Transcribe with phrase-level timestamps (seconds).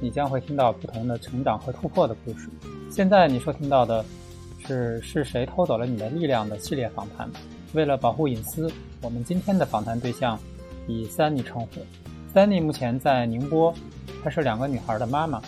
[0.00, 2.48] 你将会听到不同的成长和突破的故事。
[2.90, 4.04] 现在你收听到的
[4.66, 7.30] 是“是谁偷走了你的力量”的系列访谈。
[7.72, 8.70] 为了保护隐私，
[9.00, 10.38] 我们今天的访谈对象
[10.88, 11.68] 以 Sunny 称呼。
[12.34, 13.72] Sunny 目前在宁波，
[14.24, 15.40] 她是两个女孩的妈妈，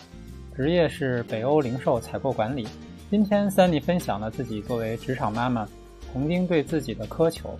[0.55, 2.69] 职业是北欧零售采购管理。
[3.11, 5.69] 今天 Sunny 分享了自己作为职场妈妈
[6.13, 7.59] 曾经对自己的苛求，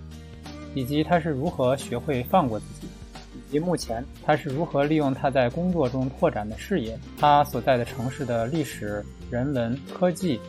[0.73, 2.87] 以及她是如何学会放过自己。
[3.53, 10.39] 及目前他是如何利用他在工作中拓展的视野，他所在的城市的历史、人文、科技，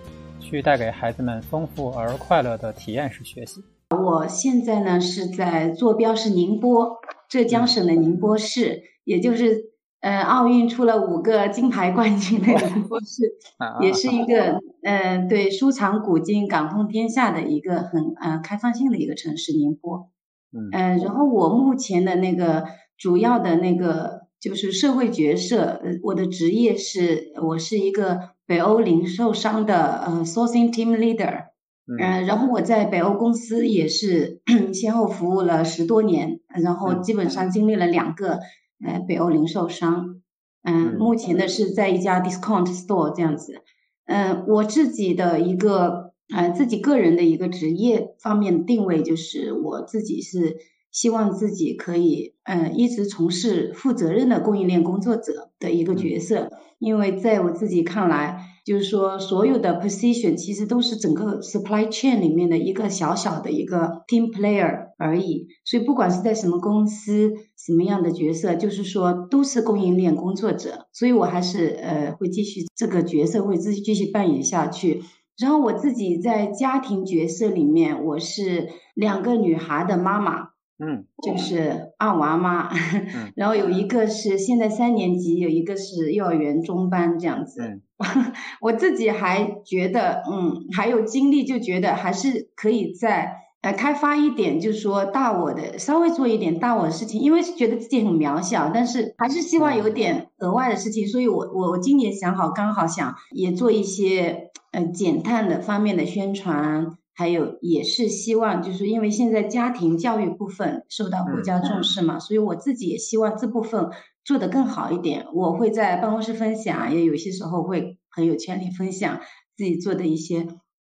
[0.40, 3.62] 去带给孩子们丰富而快乐的体验式学习。
[3.90, 6.96] 我现在呢是在坐标是宁波，
[7.28, 9.66] 浙江省的宁波市，也就是
[10.00, 13.34] 呃奥运出了五个金牌冠军的宁波市，
[13.84, 19.52] 也是一个呃对收藏古今、感通天下的一个很呃开放性的一个城市。
[19.52, 20.08] 宁波，
[20.54, 22.64] 嗯，然后我目前的那个。
[23.04, 31.48] 主要的那个就是社会角色，呃，我的职业是我是一个北欧零售商的呃 sourcing team leader，
[31.86, 34.40] 嗯，然后我在北欧公司也是
[34.72, 38.38] 先后服务了十多年，然后基本上经历了两个
[38.82, 40.22] 呃北欧零售商，
[40.62, 43.60] 嗯，目前的是在一家 discount store 这样子，
[44.06, 50.56] 嗯，我自己的一个呃自己个人的一个职业方面定位就是我自己是。
[50.94, 65.48] 希望自己可以，呃，一直从事负责任的供应链工作者的一个角色，因为在我自己看来，就是说所有的 position 其实都是整个 supply chain 里面的一个小小的一个 team player 而已。
[65.64, 70.86] 所以不管是在什么公司，什么样的角色，就是说都是供应链工作者。
[70.92, 75.02] 所以我还是呃会继续这个角色，会继续继续扮演下去。
[75.36, 80.53] 然后我自己在家庭角色里面，我是两个女孩的妈妈。
[80.78, 82.68] 嗯，就是二娃妈，
[83.36, 87.80] 然后有一个是现在三年级，有一个是幼儿园中班这样子。
[88.60, 106.98] 我自己还觉得，嗯，还有精力，就觉得还是可以在呃开发一点，就是说大我的稍微做一点大我的事情，因为觉得自己很渺小，但是还是希望有点额外的事情，所以我我我今年想好，刚好想也做一些呃减碳的方面的宣传。
[107.14, 113.90] 还有也是希望，就是因为现在家庭教育部分受到国家重视嘛，所以我自己也希望这部分
[114.24, 115.26] 做得更好一点。
[115.32, 119.20] 我会在办公室分享，也有些时候会朋友圈里分享
[119.56, 120.46] 自己做的一些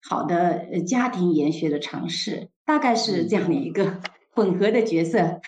[0.09, 4.01] 好的呃家庭研学的尝试，大概是这样的一个
[4.33, 5.41] 混合的角色。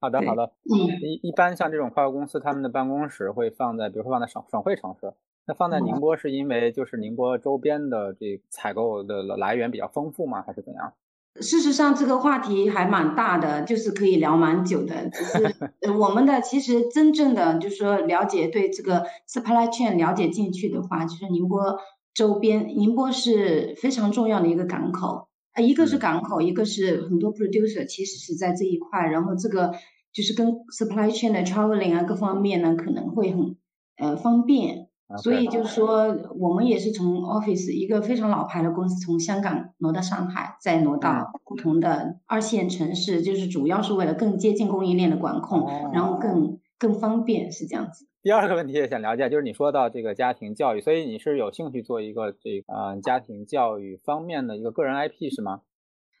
[0.00, 0.52] 好的，好的。
[0.64, 5.12] 嗯，一一般像这种跨国公司，他们的办公室会放在，比如说放在省省会城市。
[5.50, 10.44] 那放在宁波是因为就是宁波周边的这采购的来源比较丰富吗？
[10.46, 10.92] 还是怎样？
[11.40, 15.10] 事实上，这个话题还蛮大的，就是可以聊蛮久的。
[15.10, 15.56] 只是
[15.98, 21.80] 我们的其实真正的就是说了解对这个 supply chain 了解进去的话，就是宁波
[22.14, 29.72] 周边，宁波是非常重要的一个港口啊，一个是港口，一个是很多 producer 其实是在这一块，然后这个
[30.12, 33.56] 就是跟 supply chain 的 traveling 啊各方面呢可能会很
[33.96, 34.89] 呃方便。
[35.18, 48.06] 所以就是说，我们也是从 Office 一个非常老牌的公司，从香港挪到上海，再挪到不同的二线城市，就是主要是为了更接近供应链的管控，然后更更方便，是这样子。
[48.22, 55.62] 第二个问题也想了解，就是你说到这个家庭教育，所以你是有兴趣做一个这个家庭教育方面的一个个人 IP 是吗？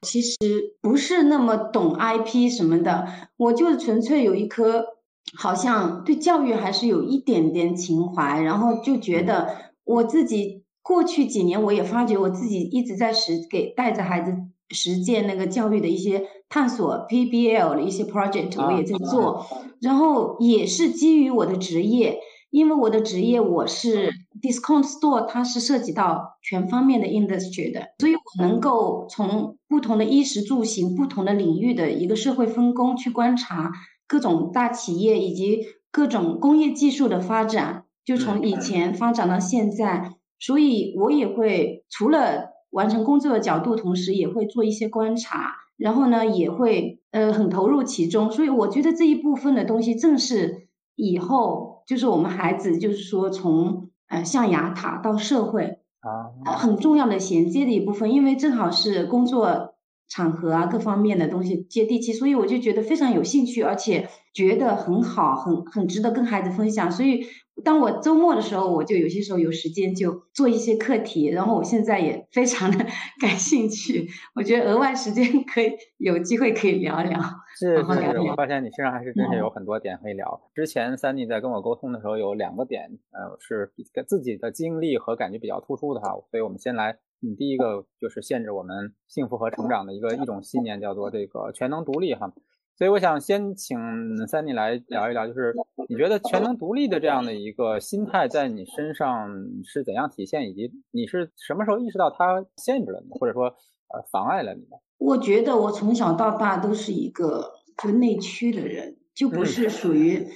[0.02, 0.36] 其实
[0.80, 3.06] 不是那么懂 IP 什么的，
[3.36, 4.99] 我就是纯粹有一颗。
[5.36, 14.34] 好像对教育还是有一点点情怀，然后就觉得我自己过去几年，我也发觉我自己一直在实给带着孩子
[14.70, 19.46] 实践那个教育的一些探索，PBL 的一些 project 我也在做，
[19.80, 22.18] 然后也是基于我的职业，
[22.50, 24.12] 因为我的职业我是
[24.42, 33.70] discount store，它是涉及到全方面的 industry 的，所以我能够从不同的衣食住行、不同的领域的一个社会分工去观察。
[34.10, 48.32] 各种大企业以及各种工业技术的发展，就从以前发展到现在，所以我也会除了完成工作的角度，同时也会做一些观察，然后呢，也会呃很投入其中。
[48.32, 50.66] 所以我觉得这一部分的东西，正是
[50.96, 59.76] 以后就是我们孩子，就是说从呃象牙塔到社会啊，很重要的衔接的一部分，因为正好是工作。
[60.10, 66.90] 场合啊，各方面的东西接地气，所以我就觉得非常有兴趣，而且觉得很好，很很值得跟孩子分享。
[66.90, 67.24] 所以，
[67.60, 71.28] 当我周末的时候，我就有些时候有时间就做一些课题。
[71.28, 72.78] 然后我现在也非常的
[73.20, 77.20] 感兴趣，我觉得额外时间可以有机会可以聊聊。
[77.58, 80.40] 是是是，我发现你身上还是真是有很多点可以聊。
[80.54, 83.72] 之前三弟在跟我沟通的时候，有两个点，呃，是
[84.06, 86.98] 自己的经历和感觉比较突出的哈，所以我们先来。
[87.22, 92.32] 你第一个就是限制我们幸福和成长的一个一种信念，叫做这个全能独立哈。
[92.80, 93.78] 所以我想先请
[94.26, 95.54] Sunny 来聊一聊，就是
[95.86, 99.28] 你觉得全能独立的这样的一个心态在你身上
[99.66, 104.80] 是怎样体现，以及你是什么时候意识到它限制了你，或者说呃妨碍了你的？
[104.96, 110.28] 我觉得我从小到大都是一个就内驱的人，就不是属于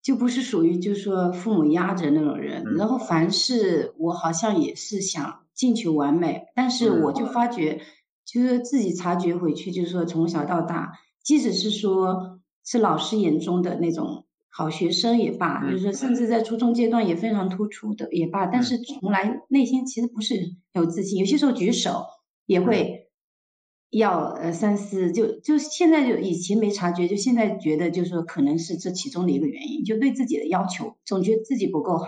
[0.00, 5.40] 就不是属于就是说父母压着那种人，然后凡事我好像也是想。
[5.58, 7.80] 进求完美，但是我就发觉，
[8.24, 10.92] 就是自己察觉回去，就是说从小到大，
[11.28, 22.06] 即使是说是老师眼中的那种好学生也罢，就是说甚至在初中阶段也非常突出的也罢，但是从来内心其实不是有自信，有些时候举手
[22.46, 23.10] 也会
[23.90, 32.06] 要呃三思，就就现在就以前没察觉，就现在觉得就是说可能是这其中的一个原因，就对自己的要求总觉得自己不够好。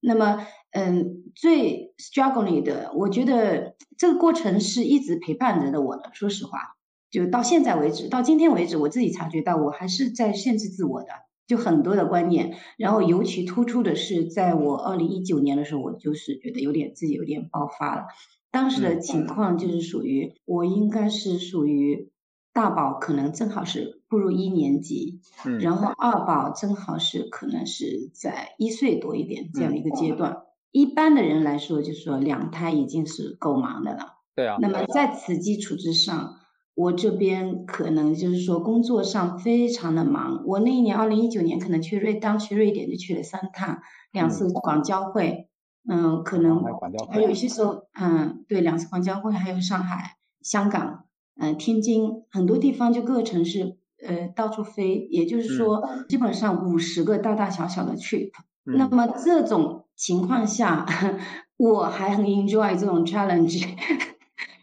[0.00, 6.10] 那么，嗯，最 struggling 的，我觉得这个过程是一直陪伴着的我的。
[6.12, 6.76] 说实话，
[7.14, 11.08] 就到现在为止，到今天为止，我自己察觉到我还是在限制自我的，
[11.46, 12.56] 就很多的观念。
[12.76, 18.06] 然后尤其突出的是，在我二零一九年的时候，我就是觉得有点自己有点爆发了。
[18.50, 22.10] 当时的情况就是属于我应该是属于。
[22.54, 30.42] 大宝可能正好是步入一年级，嗯，然后二宝正好是可能是在一岁多一点这样的一个阶段。
[30.70, 34.20] 一般的人来说，就是说两胎已经是够忙的了。
[34.36, 34.58] 对啊。
[34.60, 36.36] 那么在此基础之上，
[36.74, 40.42] 我这边可能就是说工作上非常的忙。
[40.46, 43.80] 我那一年二零一九年可能去瑞当去瑞典就去了三趟，
[44.12, 45.48] 两次广交会，
[45.88, 46.62] 嗯，可能
[47.10, 51.04] 还有一些时候，嗯，对，两次广交会，还有上海、香港。
[51.36, 53.76] 嗯，天津很多地方就各个城市，
[54.06, 58.30] 呃，到处飞，也就是说，基本上五十个大大小小的 trip。
[58.62, 60.86] 那么这种情况下，
[61.58, 63.66] 我还很 enjoy 这种 challenge。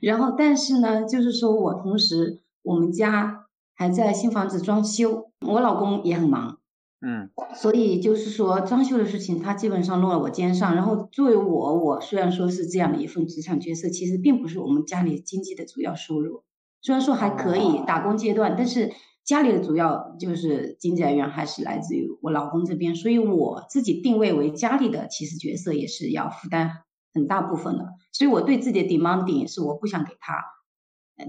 [0.02, 3.46] 然后，但是呢，就是说我同时我们家
[3.76, 6.58] 还在新房子装修，我老公也很忙。
[7.04, 10.76] 嗯，所以就是说装修的事情，他基本上落了我肩上。
[10.76, 16.44] 然后作为我，我虽然说是这样的一份职场角色，其实并不是我们家里经济的主要收入。
[16.82, 18.92] 虽然说还可以打工阶段，但是
[19.24, 26.70] 家里的主要就是经济来源还是来自于我老公这边，所以我自己定位为家里的其实角色也是要负担
[27.14, 30.44] 很大部分的，所以我对自己的 demanding 是我不想给他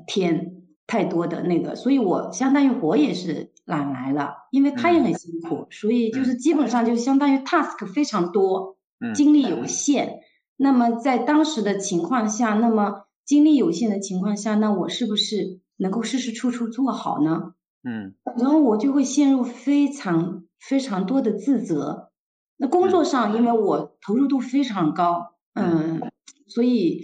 [0.07, 8.77] 添太多的那个，所以我相当于我也是懒来了，因为他也很辛苦，所以就是基本上就相当于 task 非常多，
[9.15, 10.21] 精力有限。
[10.57, 13.05] 那么在当时的情况下，那么。
[13.25, 17.55] 精力有限的情况下，那我是不是能够事事处处做好呢？
[17.85, 22.11] 嗯，然后我就会陷入非常非常多的自责。
[22.57, 26.11] 那工作上，因为我投入度非常高，嗯，
[26.47, 27.03] 所以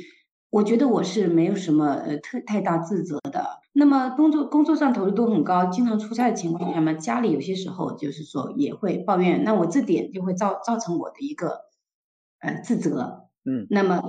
[0.50, 3.60] 我觉得我是没有什么呃特太大自责的。
[3.72, 11.60] 那么工作工作上投入度很高，经常出差的情况下嘛，家里有些时候就是说也会抱怨，那我这点就会造造成我的一个
[12.40, 13.28] 呃自责。
[13.44, 14.02] 嗯，那么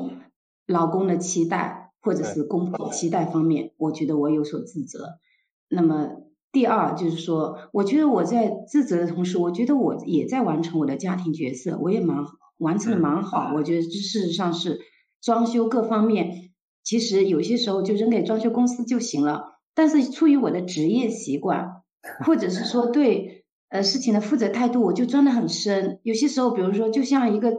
[0.68, 1.86] 老公的期待。
[2.02, 5.20] 或者是公婆期待方面，我觉得我有所自责。
[5.68, 6.12] 那么
[6.50, 12.24] 第二就是说，我觉得我在自责的同时，我觉得我也在完成我的家庭角色，我也蛮
[12.60, 13.52] 完成的蛮好。
[13.56, 14.80] 我觉得事实上是
[15.22, 16.52] 装修各方面，
[16.84, 19.60] 其实有些时候就扔给装修公司就行了。
[19.74, 21.82] 但是出于我的职业习惯，
[22.26, 26.00] 或者是说 对呃事情的负责态度，我就钻得很深。
[26.04, 27.54] 有些时候，比如说就像一个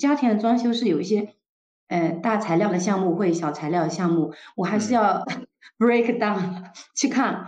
[0.00, 1.34] 家庭的装修是有一些。
[1.86, 5.22] 呃，大材料的项目或小材料的项目，我还是要
[5.78, 6.64] break down
[6.96, 7.44] 去看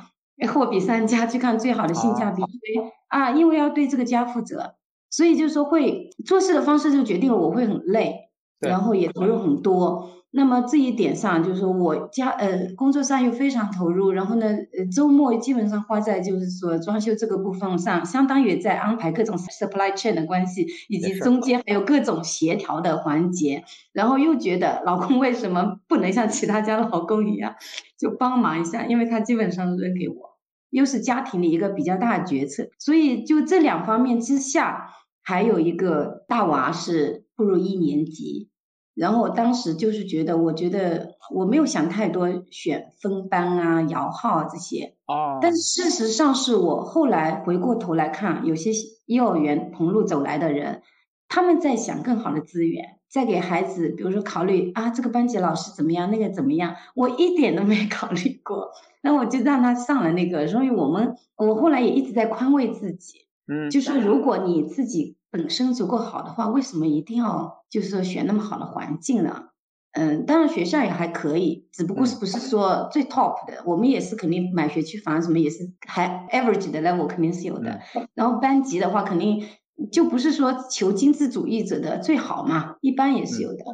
[0.53, 2.43] 货比三家，去看最好的性价比。
[2.43, 4.75] 因为啊，因为要对这个家负责，
[5.17, 8.29] 所以就是说会做事的方式就决定了我会很累，
[8.61, 10.11] 然后也投入很多。
[10.31, 23.65] 那么这一点上，就是说我家呃工作上又非常投入，然后呢，呃周末基本上花在就是说装修这个部分上，相当于在安排各种 supply chain 的关系，以及中间还有各种协调的环节。
[23.95, 27.55] 然后又觉得老公为什么不能像其他家老公一样，
[27.99, 28.85] 就帮忙一下？
[28.85, 30.37] 因为他基本上扔给我，
[30.69, 34.91] 又是家庭的一个比较大的决策，所以就这两方面之下，
[35.27, 38.49] 还有一个大娃是步入一年级。
[38.95, 44.95] 然后我当时就是觉得，我觉得我没有想太多，选分班啊、摇号啊这些。
[45.07, 45.41] 哦。
[45.43, 48.71] 但是事实上是我后来回过头来看，有些
[49.05, 50.81] 幼儿园同路走来的人，
[51.29, 58.71] 他们在想更好的资源，在给孩子，比如说考虑啊，这个班级老师怎么样，那个怎么样，我一点都没考虑过。
[59.03, 60.47] 那我就让他上了那个。
[60.47, 65.16] 所以我们我后来也一直在宽慰自己，嗯，就是如果你自己。
[65.31, 69.45] 本身足够好的话，为什么一定要就是说选那么好的环境呢？
[69.93, 77.81] 嗯，当然学校也还可以，只不过是不是说最 top 的，我们也是肯定买学区房什么也是还 average 的 level 肯定是有的。
[78.15, 79.47] 然后班级的话，肯定
[79.91, 83.65] 就不是说求精致主义者的最好嘛，一般也是有的。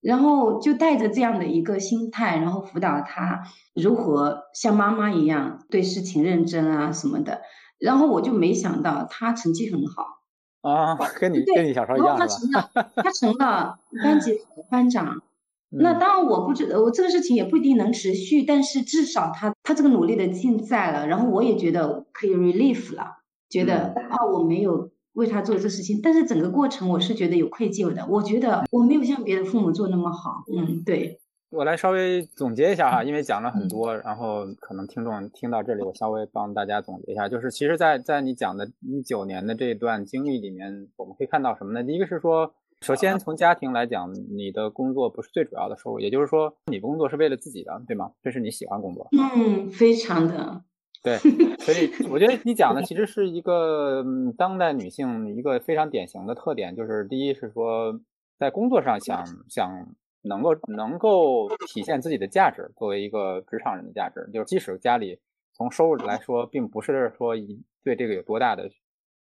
[0.00, 3.42] 然后就带着这样的一个心态，然后辅导他
[3.74, 7.40] 如何像妈妈一样对事情认真啊什么的。
[7.80, 10.17] 然后我就没想到他成绩很好。
[10.62, 14.38] 啊，跟你跟你小时候一样他成了，他成了 班级
[14.70, 15.22] 班长。
[15.70, 21.06] 那当然，我不知我这个事情也不一定能持续，但是至少他他这个努力的尽在了。
[21.06, 23.18] 然后我也觉得可以 relief 了，
[23.50, 28.06] 觉得啊，我没有为他做这事情，但是整个过程我是觉得有愧疚的。
[28.08, 30.42] 我觉得我没有像别的父母做那么好。
[30.50, 31.20] 嗯，对。
[31.50, 41.82] 我来稍微总结一下哈，因为讲了很多，然后可能听众听到这里，我稍微帮大家总结一下，就是其实，在在你讲的一九年的这段经历里面，我们可以看到什么呢？
[41.82, 42.52] 第一个是说，
[42.82, 48.12] 首先从家庭来讲，你的工作不是最主要的收入，也就是说，你工作是为了自己的，对吗？
[48.22, 49.08] 这是你喜欢工作？
[49.12, 50.62] 嗯，非常的。
[51.02, 51.16] 对，
[51.60, 54.04] 所以我觉得你讲的其实是一个
[54.36, 57.98] 当代女性一个非常典型的特点，就是第一是说，
[58.38, 59.88] 在工作上想想。
[60.22, 65.20] 能够能够体现自己的价值，作为一个职场人的价值，就是即使家里
[65.54, 68.70] 从收入来说，并不是说一对这个有多大的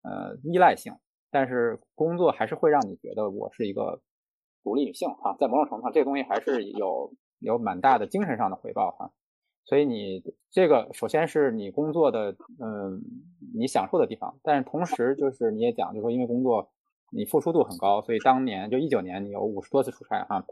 [0.02, 0.94] 呃依赖性，
[1.30, 4.00] 但是工作还是会让你觉得我是一个
[4.62, 9.12] 独立女性哈，在某种程度上，这个东西还是有有蛮大的精神上的回报哈。
[9.64, 13.00] 所以你这个首先是你工作的嗯
[13.54, 16.70] 你享受的地方，但是同时就是你也讲，就是说因为工作
[17.12, 20.44] 你付出度很高，所以当年就一九年你有五十多次出差哈。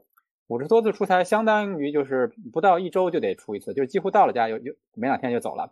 [0.50, 5.71] 五十多次出差，相当于就是不到一周就得出一次，就是几乎到了家有有没两天就走了。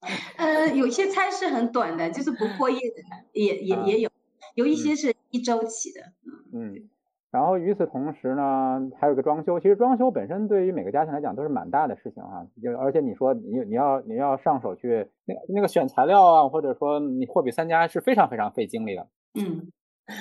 [0.36, 2.96] 呃，有些差是很短的，就是不过夜的，
[3.32, 4.10] 也也也有，
[4.54, 6.12] 有一些是一周起的。
[6.52, 6.90] 嗯，
[7.30, 12.46] 然后与此同时呢，还有个装修，其实装修本身对于每个家庭来讲都是蛮大的事情哈。
[12.62, 19.08] 就而且你说你你要你要上手去那那个选材料啊，或者说你货比三家是非常非常费精力的。
[19.40, 19.72] 嗯，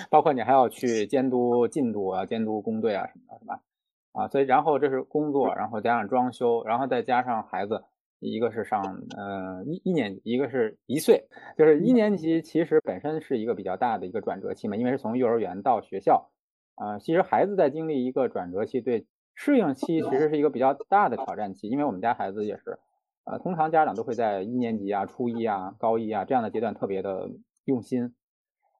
[0.10, 3.60] 包括你还要去监督进度啊，监督工队啊什么的，是吧？
[4.14, 7.84] 啊，所以然后这是工作，然后加上装修，然后再加上孩子，
[8.20, 8.82] 一个是上
[9.18, 11.28] 呃一一年级，一个是一岁，
[11.58, 16.30] 就是一年级其实本身是一个比较大的一个转折期嘛，因为是从幼儿园到学校，
[16.76, 22.80] 啊，其实孩子在经历一个转折期，对适应期其实是一个比较大的挑战期，因为我们家孩子也是，
[23.24, 27.30] 呃，通常家长都会在一年级啊、初一啊、高一啊这样的阶段特别的
[27.64, 28.14] 用心。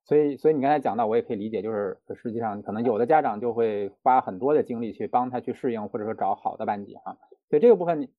[0.04, 7.18] 所以，所以你刚才讲到，我也可以理解，就是实际上可能有的家长就会花很多的精力去帮他去适应，或者说找好的班级哈。
[7.50, 8.10] 所以这个部分，你，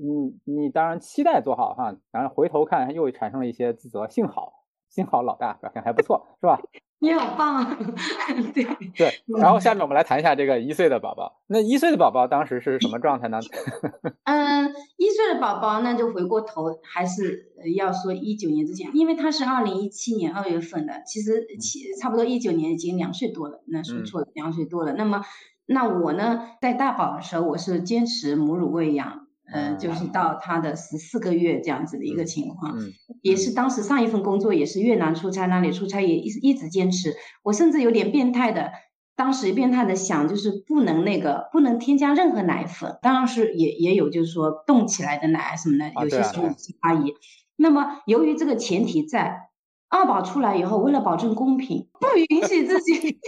[0.00, 6.60] 你，你当然期待做好哈，然后回头看又产生了一些自责，幸好，幸好老大表现还不错，是吧？
[7.02, 7.76] 你好棒，
[8.54, 8.64] 对
[8.96, 9.12] 对。
[9.26, 11.42] 然后下面我们来谈一下这个一岁的宝宝。
[11.48, 13.40] 那一岁的宝宝当时是什么状态呢？
[14.22, 24.92] 嗯，一岁的宝宝那就回过头还是要说一九年之前，因为他是二零一七年二月份的，其实七差不多一九年已经两岁多了，那说错了，两岁多了。
[24.92, 25.22] 那么
[25.66, 29.21] 那我呢，在大宝的时候，我是坚持母乳喂养。
[29.52, 32.74] 嗯，就是到他的十四个月这样子的一个情况，
[33.20, 37.14] 也是当时上一份工作也是越南出差，那里出差也一一直坚持。
[37.42, 38.72] 我甚至有点变态的，
[39.14, 46.48] 当时变态的想就是不能那个不能添加任何奶粉，当然是也也有就是说冻起来的奶什么的，有些时候
[46.80, 47.12] 阿姨。
[47.56, 49.50] 那么由于这个前提在，
[49.90, 53.18] 二宝出来以后，为了保证公平，不允许自己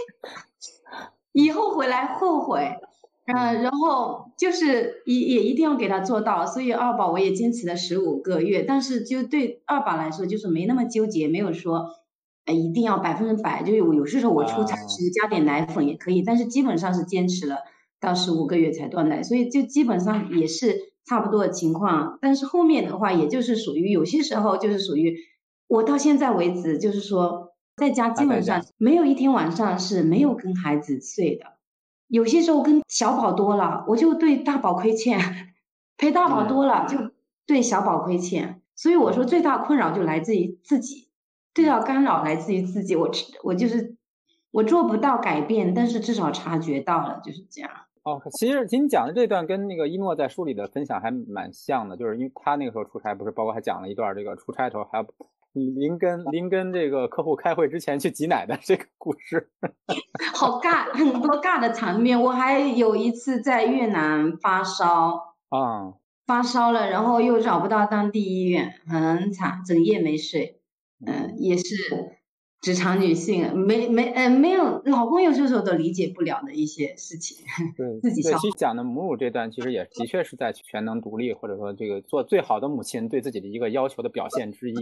[1.31, 2.77] 以后回来后悔。
[3.27, 11.87] 嗯，然后就是也也一定要给他做到，所以二宝我也坚持了十五个月，但是就对二宝来说就是没那么纠结，没有说，
[12.45, 17.57] 呃一定要百分之百，就有有些时候我出差其实加点奶粉也可以，但是基本上是坚持了
[17.99, 25.17] 到十五个月才断奶，所以就基本上也是差不多的情况，但是后面的话也就是属于有些时候就是属于
[25.67, 31.54] 我到现在为止就是说在家基本上没有一天晚上是没有跟孩子睡的。
[32.07, 35.19] 有些时候跟小宝多了，我就对大宝亏欠；
[35.97, 37.11] 陪大宝多了，就
[37.45, 38.61] 对小宝亏欠。
[38.75, 41.09] 所以我说最大困扰就来自于自己，
[41.53, 42.95] 最大干扰来自于自己。
[42.95, 43.09] 我
[43.43, 43.95] 我就是
[44.51, 47.71] 我做不到改变，但是至少察觉到了，就是这样。
[48.03, 55.07] 哦，其实你讲的这段跟那个一诺在书里的分享还蛮像的，就是因为他那个时候出差，不是包括还讲了一段这个出差的时候还要
[55.55, 59.49] 临跟临跟这个客户开会之前去挤奶的这个故事，
[60.35, 62.21] 好尬，很多尬的场面。
[62.21, 65.93] 我还有一次在越南发烧啊，
[66.27, 70.59] 发烧了，然后又找不到当地医院，很惨，整夜没睡。
[71.05, 72.17] 嗯，也是。
[72.61, 77.45] 职场女性没没呃没有老公有些时候都理解不了的一些事情，
[77.77, 84.75] 对自己对，其实讲的母乳这段，其实也的确是在全能独立或者说这个做最好的母亲对自己的一个要求的表现之一，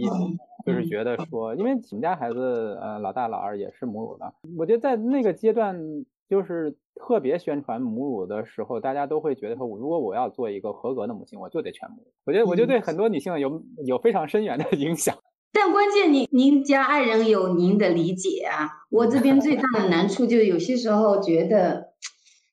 [0.64, 5.78] 就是觉得说，因为我们家孩子呃老大老二也是母乳的，我觉得在那个阶段
[6.26, 12.06] 就是特别宣传母乳的时候，大家都会觉得说，如果我要做一个合格的母亲，我就得全母乳。
[12.24, 15.14] 我觉得我觉得对很多女性有有非常深远的影响。
[15.54, 18.68] 但关键，您您家爱人有您的理解啊。
[18.90, 21.90] 我这边最大的难处就是有些时候觉得，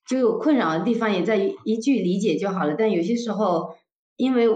[0.08, 2.76] 就有困扰的地方也在于一句理解就好了。
[2.78, 3.74] 但有些时候，
[4.16, 4.46] 因为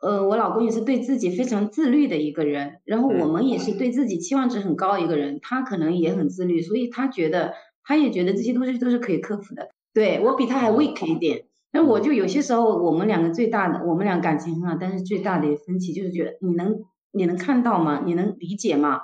[0.00, 7.52] 呃，我老公也是对自己非常自律的一个人，然后我们也是对自己期望值很高一个人，他可能也很自律，所以他觉得
[7.84, 9.68] 他也觉得这些东西都是可以克服的。
[9.92, 16.80] 对我比他还 weak 一点，那我就有些时候我们两个最大的，我们俩感情很好，但是最大的分歧就是觉得你能。
[17.12, 18.02] 你能看到吗？
[18.04, 19.00] 你能理解吗？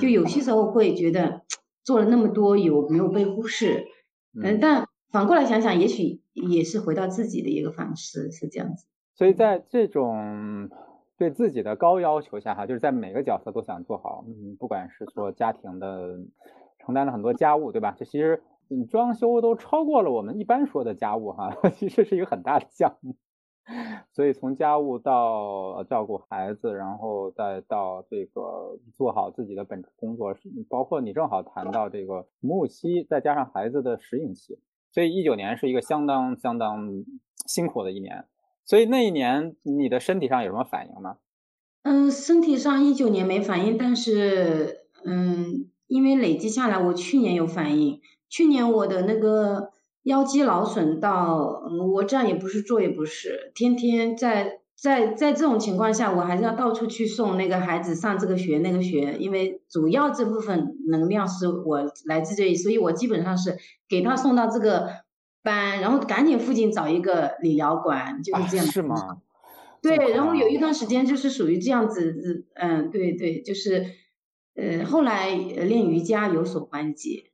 [0.00, 1.42] 就有些时候会觉得
[1.84, 3.86] 做了那么多有没有被忽视？
[4.34, 8.86] 嗯，但反过来想想，也许也是回到自己的一个反思，是这样子。
[9.14, 10.68] 所以在这种
[11.16, 16.18] 对自己的高要求下，哈，就是在每个角色都想做好，嗯，不管是说家庭的
[16.80, 17.94] 承担了很多家务，对吧？
[17.96, 23.14] 这其实嗯，装修都超过了我们一般说的家务，哈， 其实是一个很大的项目。
[24.12, 30.34] 所以从家务到照顾孩子，然后再到这个做好自己的本职工作，
[30.68, 34.58] 包括你正好谈到这个母乳期，再加上孩子的适应期，
[34.92, 36.88] 所以一九年是一个相当相当
[37.46, 38.26] 辛苦的一年。
[38.64, 41.16] 所以那一年你的身体上有什么反应吗？
[41.82, 48.00] 嗯，身体上一九年没反应，但是嗯，因为累积下来，我去年有反应。
[48.28, 49.72] 去年我的那个。
[50.06, 63.56] 腰肌劳损到我这样也不是坐也不是，天天在在在这种情况下，我还是要到处去送那个孩子上这个学那个学，因为主要这部分能量是我来自这里，所以我基本上是
[63.88, 64.90] 给他送到这个
[65.42, 68.66] 班，然后赶紧附近找一个理疗馆，就是这样。
[68.66, 69.18] 是吗？
[69.82, 73.84] 对，然后有一段时间就是属于这样子，嗯，对对，就是
[74.54, 77.32] 呃，后来练瑜伽有所缓解。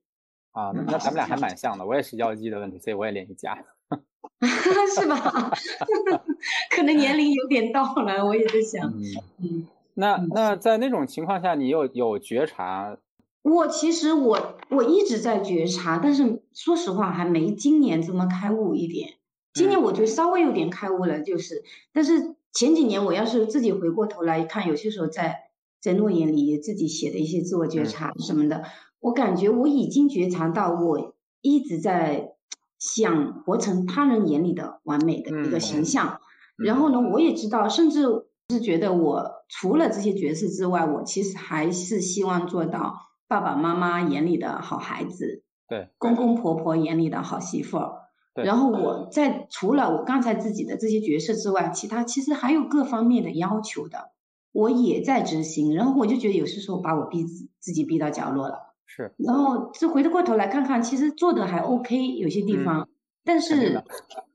[0.53, 3.57] 啊，那那咱们俩还蛮像的，我也是腰肌的问题，所以我也练瑜伽，
[4.95, 5.17] 是吧？
[6.71, 8.93] 可能年龄有点到了，我也在想，
[9.39, 12.97] 嗯，那那在那种情况下，你有有觉察？
[13.43, 19.15] 我其实我我一直在觉察，但是说实话还没今年这么开悟一点。
[19.55, 28.65] 今年我觉得稍微有点开悟了，就是，但是前几年我要是自己回过头来看，有些时候在在诺言里自己写的一些自我觉察什么的。
[29.03, 32.35] 我感觉我已经觉察到，我一直在
[32.79, 36.21] 想活成他人眼里的完美的一个形象。
[36.57, 42.95] 然后呢，我也知道，甚至是觉得我除了这些角色之外，我其实还是希望做到
[43.27, 47.93] 爸爸妈妈眼里的好孩子，对，公公婆婆眼里的好媳妇儿。
[48.35, 54.13] 然后我在除了我刚才自己的这些角色之外，其他其实还有各方面的要求的，
[54.53, 55.75] 我也在执行。
[55.75, 58.72] 然后我就觉得有些时候把我逼自自己逼到角落了。
[58.95, 62.91] 是，然后这回过头来看看，其实做的还 OK，有些地方，
[63.25, 63.83] 但是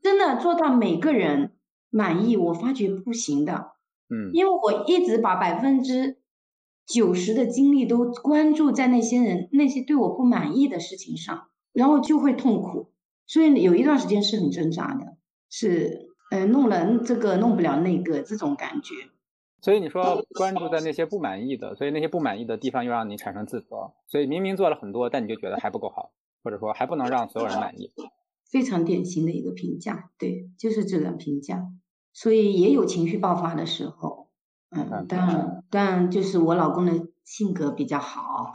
[0.02, 1.52] 真的做到每个人
[1.90, 3.70] 满意，我发觉不行的。
[4.10, 6.18] 嗯，因为我一直把百分之
[6.84, 12.90] 九十的精力都关注在那些人那些对我不满意的事情上，然后就会痛苦，
[13.28, 15.18] 所以有一段时间是很挣扎的，
[15.48, 18.94] 是呃弄了这个弄不了那个这种感觉。
[19.60, 26.12] 所以你说关注在那些不满意的，所以那些不满意的地方又让你产生自责，所以明明做了很多，但你就觉得还不够好，
[26.44, 27.90] 或者说还不能让所有人满意。
[28.48, 31.66] 非常典型的一个评价，对，就是这个评价。
[32.12, 34.28] 所以也有情绪爆发的时候，
[34.70, 38.52] 嗯，但但就是我老公的性格比较好，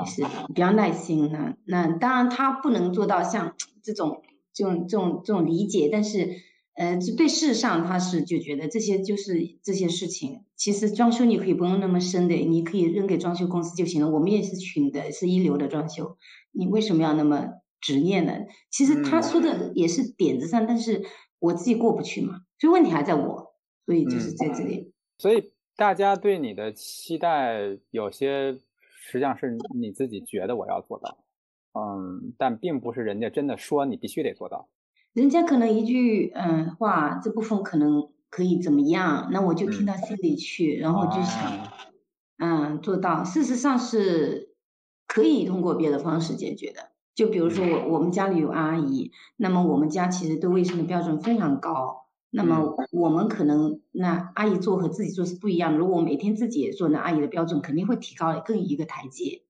[0.00, 1.56] 也是比较耐心的。
[1.64, 6.51] 那当然他不能做到像这种这种这种这种理解，但是。
[6.74, 14.10] 呃，对事上他是就觉得这些就是这些事情，其实装修你可以不用那么深的，你可以扔给装修公司就行了。
[14.10, 16.16] 我们也是请的是一流的装修，
[16.50, 17.48] 你为什么要那么
[17.80, 18.32] 执念呢？
[18.70, 21.02] 其实他说的也是点子上，但是
[21.38, 23.54] 我自己过不去嘛，所以问题还在我，
[23.84, 24.94] 所以就是在这里。
[25.18, 28.58] 所以大家对你的期待有些
[29.04, 31.18] 实际上是你自己觉得我要做到，
[31.74, 34.70] 嗯，但并不是人家真的说你必须得做到。
[35.14, 41.68] 人家可能一句嗯话，这部分可能可以怎么样，那我就听到心里去，然后就想，
[42.38, 43.22] 嗯，做到。
[43.24, 44.54] 事实上是
[45.06, 46.92] 可以通过别的方式解决的。
[47.14, 52.06] 就比如说我我们家里有阿姨，那么我们家其实对卫生的标准非常高。
[52.30, 55.78] 那么我们可能那阿姨做和自己做是不一样的。
[55.78, 59.42] 如果我每天自己也做，那阿姨的标准肯定会提高更一个台阶。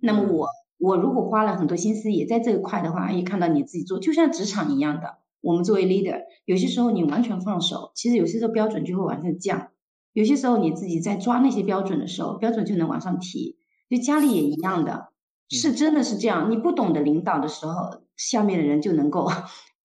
[0.00, 0.48] 那么我
[0.80, 5.18] 我如果花了很多心思也在这一块的话，阿姨看到你自己做，就像职场一样的。
[5.40, 9.68] 我们作为 leader，有些时候你完全放手，其实有些时候标准就会往上降。
[10.12, 13.58] 有些时候你自己在抓那些标准的时候，标准就能往上提。
[13.88, 15.12] 就家里也一样的，
[15.48, 16.50] 是真的是这样。
[16.50, 19.30] 你不懂得领导的时候，下面的人就能够。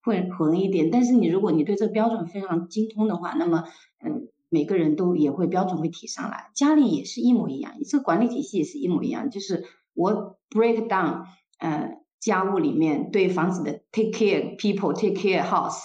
[0.06, 3.64] 会混一点，但是你如果你对这个标准非常精通的话，那么
[4.06, 6.52] 嗯，每个人都也会标准会提上来。
[6.54, 9.32] 家里也是一模一样，这个管理体系也是一模一样。
[9.32, 11.26] 就是我 break down，
[11.58, 15.82] 呃，家务里面对房子的 take care people，take care house，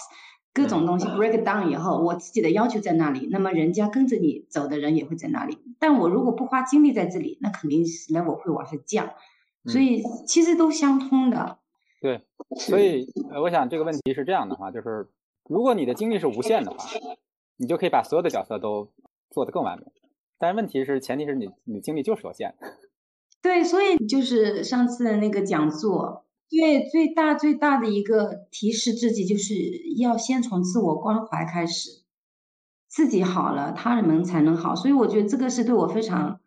[0.53, 5.57] 各种东西 break down 以后，我自己的要求在那里，那么人家跟着你走的人也会在那里。
[5.79, 9.13] 但我如果不花精力在这里，那肯定是 level 会往下降。
[9.65, 11.59] 所以其实都相通的。
[12.01, 12.21] 对，
[12.57, 15.07] 所以呃，我想这个问题是这样的话，就是
[15.47, 16.77] 如果你的精力是无限的话，
[17.57, 18.91] 你就可以把所有的角色都
[19.29, 19.85] 做得更完美。
[20.39, 22.55] 但是问题是，前提是你你精力就是有限。
[23.41, 29.53] 对，所以就是上次的那个讲座，对最大最大的一个提示自己，就是
[29.97, 32.03] 要先从自我关怀开始，
[32.87, 34.75] 自己好了，他人们才能好。
[34.75, 36.39] 所以我觉得这个是对我非常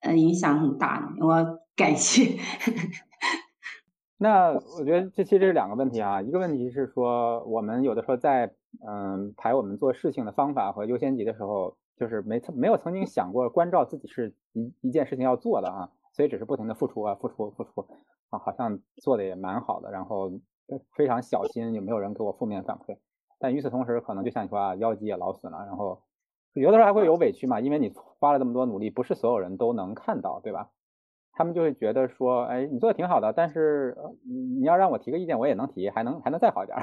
[0.00, 2.36] 呃影响很大的，我感谢。
[4.22, 8.52] 那我觉得这其实是两个问题啊，一个问题是说，我们有的时候在
[8.86, 15.88] 嗯排我们做事情的方法和优先级的时候，就是没没有曾经想过关照自己是一一件事情要做的啊，
[16.20, 17.80] 所以只是不停的付出啊，付出付出
[18.28, 20.30] 啊，好像做的也蛮好的，然后
[20.94, 22.98] 非常小心，有没有人给我负面反馈？
[23.38, 26.02] 但与此同时，可能就像你说啊，腰肌也劳损了，然后
[26.52, 30.68] 有的时候还会有委屈嘛，因为你花了这么多努力，不是所有人都能看到，对吧？
[31.32, 33.96] 他们就会觉得说，哎，你做的挺好的，但是
[34.58, 36.76] 你要让我提个意见，我也能提，还能还能再好一点。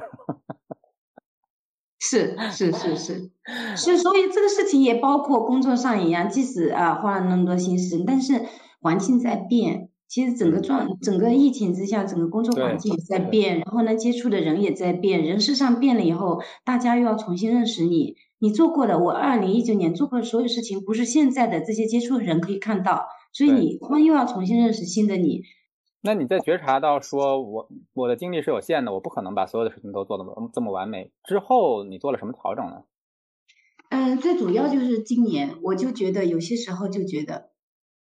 [2.00, 3.32] 是是是是
[3.76, 8.34] 是，所以这个事情也包括工作上一样，即使啊花了那么多心思，但是
[8.88, 23.08] 环境在变，其实整个状整个疫情之下，整个工作环境也在变，然后呢，接触的人也在变，人事上变了以后，大家又要重新认识你，你做过的，我二零一九年做过的所有事情，不是现在的这些接触的人可以看到。
[23.34, 25.43] 所以你他们又要重新认识新的你。
[26.00, 30.23] 那你在觉察到说我我的精力是有限的，我不可能把所有的事情都做的
[30.54, 32.84] 这么完美之后，你做了什么调整呢？
[33.89, 37.50] 嗯，最主要就是今年，我就觉得有些时候就觉得，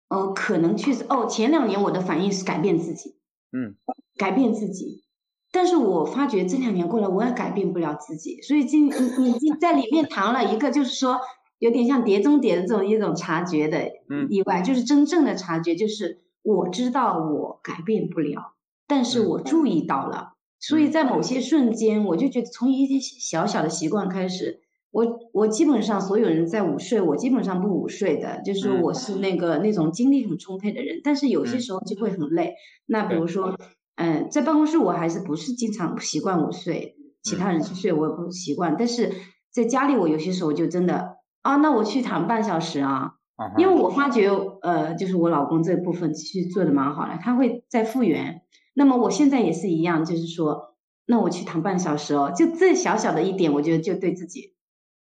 [0.10, 3.16] 哦，可能确实哦，前两年我的反应是改变自己，
[3.52, 3.76] 嗯，
[4.18, 5.04] 改变自己，
[5.52, 11.20] 但是我发觉这两年过来我也改变不了自己，所以今你你在里面谈了一个就是说。
[11.60, 13.90] 有点像碟中谍的这种一种察觉的
[14.30, 18.54] 意外，就是真正的察觉，就是我知道我改变不了，
[18.86, 24.62] 但是我注意到了，所以在某些瞬间，我就觉得从一些小小的习惯开始，
[24.98, 32.56] 我我基本上所有人在午睡，我基本上不午睡的，就是我是那个那种精力很充沛的人，但是有些时候就会很累。
[32.88, 33.56] 那比如说，
[33.98, 39.12] 嗯，在办公室我还是不是经常习惯午睡，其他人去睡我也不习惯，但是
[39.52, 41.18] 在家里我有些时候就真的。
[41.44, 43.12] 啊，那我去躺半小时啊，
[43.56, 44.32] 因为我发觉，
[44.64, 48.42] 呃，就是我老公这部分其实做的蛮好的，他会在复原。
[48.74, 54.56] 那么我现在也是一样，就是说，那我去躺半小时哦，就这小小的一点，我觉得就对自己，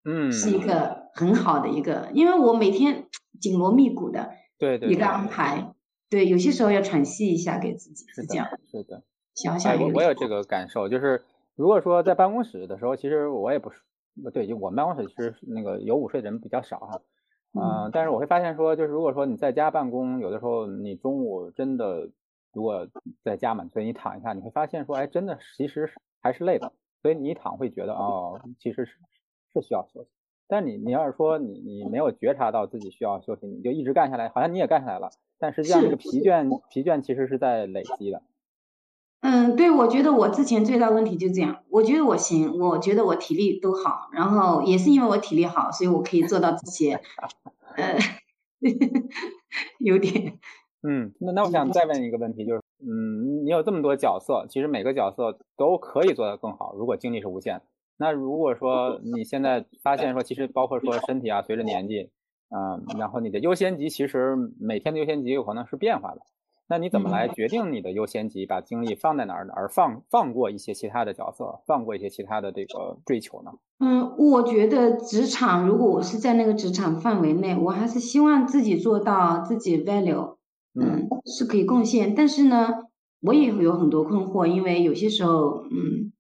[0.04, 3.08] 嗯，是一个很好的一个，因为我每天
[3.40, 5.74] 紧锣密鼓的，对对，一个安排，
[6.10, 9.04] 对，有些时候要喘息一下给自己，是这样，是的，
[9.36, 9.58] 小。
[9.58, 11.24] 小的，我有这个感受，就是。
[11.58, 13.82] 如果说在办公室的时候，其实我也不是。
[14.34, 17.02] 对，就我们办公室其实那个有午睡的人比较少哈，
[17.54, 22.10] 嗯，但是我会发现说，就是如果说你在家办公，有的时候你中午真的
[22.54, 22.88] 如果
[23.24, 28.88] 在家嘛，所以你躺一下，你会发现说，哎，真的其实还是累的，所以你一躺会觉得哦，其实
[29.54, 30.10] 是是需要休息。
[30.48, 35.10] 但你你要是说你你没有觉察到自己需要休息，你就一直干下来，好像你也干下来了，
[35.40, 38.22] 但实际上这个疲倦疲倦其实是在累积的。
[39.22, 41.64] 嗯，对，我觉得我之前最大问题就这样。
[41.70, 47.00] 我觉得我行，我觉得我体力都好，然后也是因为我体力好，所以我可以做到这些。
[47.76, 47.98] 呃，
[49.80, 50.40] 有点。
[50.82, 57.62] 嗯，那那我想再问一个问题，就是，嗯，你有这么多角色，其实每个角色都可以做得更好，如果精力是无限。
[58.02, 62.10] 那如果说 你现在发现说，其实包括说身体啊，随着年纪，
[62.50, 66.22] 嗯，然后你的优先级其实每天的优先级有可能是变化的。
[66.68, 73.52] 那你怎么来决定你的优先级，把精力放在哪儿，而放放过一些其他的角色，放过一些其他的这个追求呢？
[73.80, 80.38] 嗯，我觉得职场，如果我是在那个职场范围内，我还是希望自己做到自己 value，
[80.80, 82.16] 嗯，是可以贡献。
[82.16, 82.70] 但是呢，
[83.22, 86.11] 我也会有很多困惑，因为有些时候，嗯，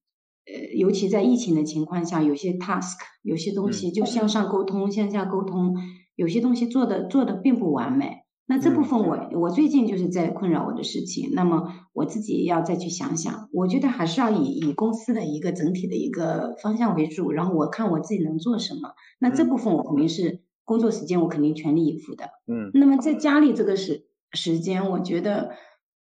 [0.45, 5.75] 呃，尤其在疫情的情况下，有些 task，有些东西就向上沟通、向下沟通，
[6.15, 8.19] 有些东西做的做的并不完美。
[8.47, 18.93] 那这部分我我最近就是在困扰我的事情，那么我自己要再去想想，我觉得还是要以以公司的一个整体的一个方向为主，然后我看我自己能做什么。
[19.19, 22.25] 那这部分我肯定是工作时间我肯定全力以赴的。
[22.47, 22.71] 嗯。
[22.73, 25.51] 那么在家里这个时时间，我觉得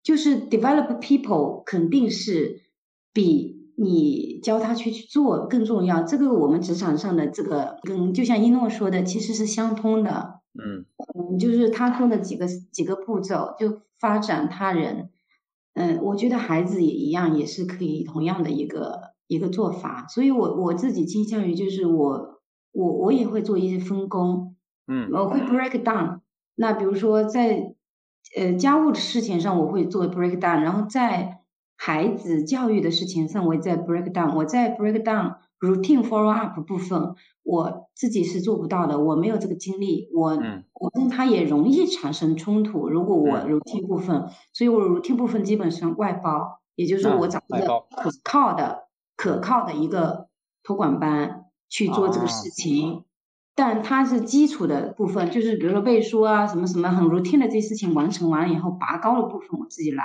[0.03, 2.63] 就是 develop people 肯定是
[3.13, 6.03] 比你教他去去做更重要。
[6.03, 10.41] 这个我们职场上的这个跟就像一诺说的，其实是相通的。
[10.53, 15.09] 嗯嗯，就是他说的几个几个步骤，就发展他人。
[15.75, 20.07] 嗯，我觉得孩子也一样，也是可以同样的一个一个做法。
[20.09, 22.41] 所以，我我自己倾向于就是我
[22.73, 24.57] 我我也会做一些分工。
[24.87, 26.21] 嗯，我会 break down。
[26.57, 27.75] 那比如说在
[28.37, 31.40] 呃家务的事情上，我会做 break down，然后在
[31.83, 34.37] 孩子教育的事情上，我在 break down。
[34.37, 35.37] 我在 break down。
[35.61, 40.39] routine follow up 部分，我自己是做不到的，我没有这个精力，我
[40.75, 42.89] 我跟他也容易产生冲突。
[42.89, 50.29] 如果我 routine 部分，所以我 routine 部分基本上外包，也就是说我找一个可靠的、可靠的一个
[50.63, 53.05] 托管班去做这个事情。
[53.55, 60.05] 但它是基础的部分，就是比如说背书啊，什么什么很 routine 的这些事情完成完了以后，拔高的部分我自己来，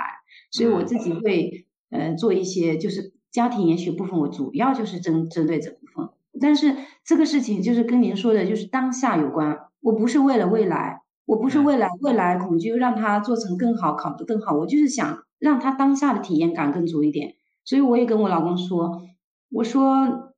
[0.50, 3.14] 所以我自己会呃做一些就是。
[3.32, 6.08] 家庭延续部分，我主要就是针针对这部分，
[6.40, 9.58] 但是这个事情就是跟您说的，就是当下有关。
[9.80, 14.56] 我不是为了未来，我不是为了未来恐惧让他做成更好，考得更好。
[14.56, 17.34] 我就是想让他当下的体验感更足一点。
[17.62, 19.02] 所以我也跟我老公说，
[19.50, 20.32] 我说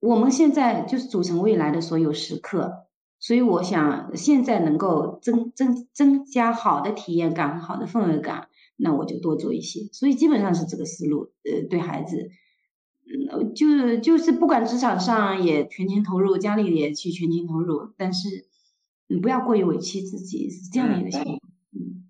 [0.00, 2.86] 我们现在就是组成未来的所有时刻，
[3.18, 8.48] 所以我想现在能够增增增加好的体验感和好的氛围感。
[8.76, 11.32] 那我就多做一些，所以基本上是这个思路。
[11.44, 12.30] 呃，对孩子，
[13.06, 18.46] 嗯，就就是不管职场上也全情投入，家里也去全情投入，但是
[19.06, 21.30] 你不要过于委屈自己，是这样的一个想法。
[21.72, 22.08] 嗯。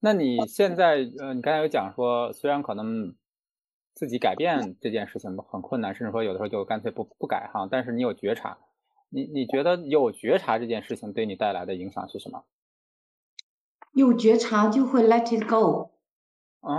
[0.00, 3.14] 那你现在，呃，你刚才有讲说，虽然可能
[3.92, 8.56] 自己改变这件事情很困难，甚至说有的时候就干脆不不改哈，但是你有觉察，
[9.10, 12.44] 你你觉得有觉察这件事情对你带来的影响是什么？
[13.92, 15.90] 有觉察就会 let it go，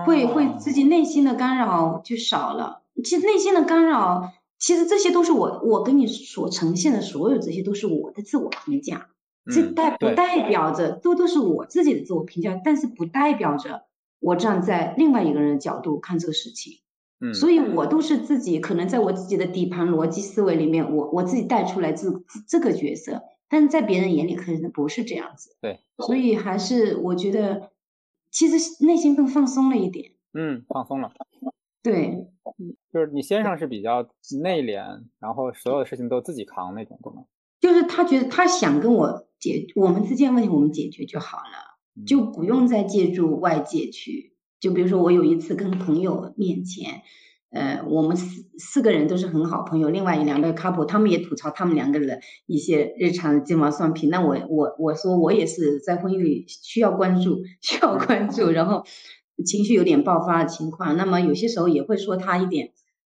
[0.05, 2.83] 会会自己内心的干扰就少了。
[3.03, 9.09] 其实内心的干扰，其实这些都是我我跟你所呈现的所有这些都是我的自我评价，
[9.51, 13.83] 这代不代表着都都是我自己的自我评价，但是不代表着
[14.19, 16.79] 我站在另外一个人的角度看这个事情。
[17.19, 23.21] 嗯，所以我都是自己可能在我自己的底盘逻辑思维里面，我我自己带出来这这个角色。
[23.51, 27.73] 但是在别人眼里可能不是这样子，对，所以还是我觉得，
[28.31, 30.13] 其实内心更放松了一点。
[30.33, 31.11] 嗯，放松了。
[31.83, 32.29] 对，
[32.93, 34.03] 就是你先生是比较
[34.41, 37.25] 内敛，然后所有的事情都自己扛那种，对吗？
[37.59, 44.37] 就是他觉得他想跟我解我们之间问题，我们解决就好了，就不用再借助外界去。
[44.61, 47.01] 就比如说我有一次跟朋友面前。
[47.51, 54.07] 呃，我们四四个人都是很好朋友，另外两个 couple 他们也吐槽他们两个人一些日常的鸡毛蒜皮。
[54.07, 58.85] 那我我我说我也是在婚姻里需要关注，需要关注，然后
[59.45, 60.95] 情绪有点爆发的情况。
[60.95, 62.71] 那么有些时候也会说他一点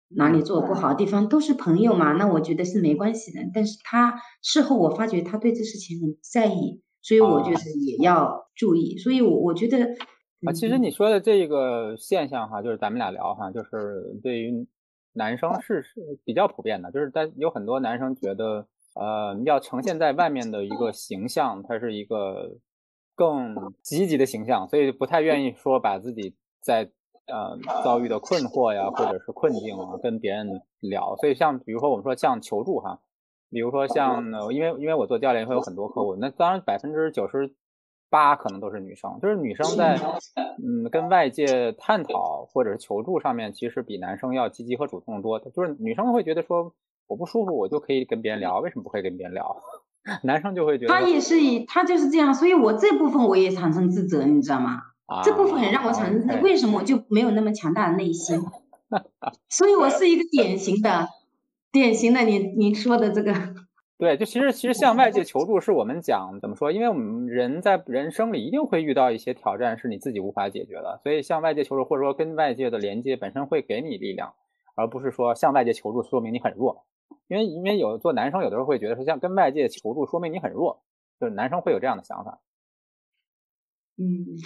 [0.08, 3.40] 哪里做不好的地方，都是朋友嘛，那我觉得是没关系的。
[3.52, 8.98] 但是他事后我发觉他对这事情很在意，所以我觉得也要注意。
[8.98, 9.96] 所以，我我觉得。
[10.46, 14.68] 啊，其实你说的这个现象哈，就是咱们俩聊哈，就是对于
[15.12, 22.56] 男生是是比较普遍的，就是在有很多男生觉得，呃，要呈现在外面的一个形象，它是一个
[23.16, 26.88] 更积极的形象，所以不太愿意说把自己在
[27.26, 31.16] 呃遭遇的困惑呀，或者是困境啊，跟别人聊。
[31.16, 33.00] 所以像比如说我们说像求助哈，
[33.50, 34.22] 比如说像
[34.54, 37.52] 因为因为我做教练会有很多客户，那当然百分之九十。
[38.10, 39.98] 八可能都是女生，就是女生在
[40.62, 45.38] 嗯跟外界探讨或者是求助上面，其实比男生要积极和主动多。
[45.38, 46.74] 就是女生会觉得说
[47.06, 49.56] 我不舒服，我就可以跟别人聊，为什么不可以跟别人聊？
[50.24, 54.82] 男生就会觉得他也是以他就是这样，所以我这部分我也产生自责，你知道吗？
[55.22, 58.40] 这部分让我产生自责，为什么我就没有那么强大的内心？
[59.50, 61.08] 所以我是一个典型的
[61.70, 63.32] 典型的你你说的这个。
[63.98, 66.70] 对，就其实其实向外界求助是我们讲怎么说？
[66.70, 74.34] 因为我们人在人生里一定会遇到一些挑战，是你自己无法解决的，所以向外界求助或者说跟外界的连接本身会给你力量，
[74.76, 76.84] 而不是说向外界求助说明你很弱。
[77.26, 80.84] 因为因为有做男生有的时候会觉得说像跟外界求助说明你很弱，
[81.18, 82.38] 就是男生会有这样的想法。
[83.96, 84.38] 嗯，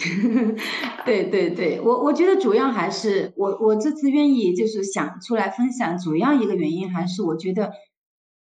[1.05, 7.71] 对对对，我我觉得主要还是我我这次愿意就是想出来分享，主要一个原因还是我觉得。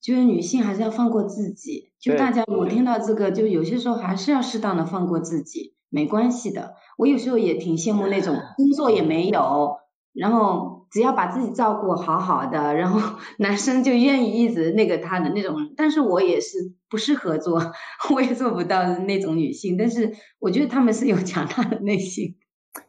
[0.04, 6.74] 就是女性还是要放过自己，就大家我听到这个，就有些时候还是要适当的放过自己，没关系的。
[6.98, 9.78] 我有时候也挺羡慕那种 工作也没有，
[10.12, 15.72] 然后只要把自己照顾好好的，然后 男生就愿意一直那个他的那种。
[15.74, 17.72] 但是我也是不适合做，
[18.14, 19.78] 我也做不到那种女性。
[19.78, 22.36] 但是我觉得他们是有强大的内心。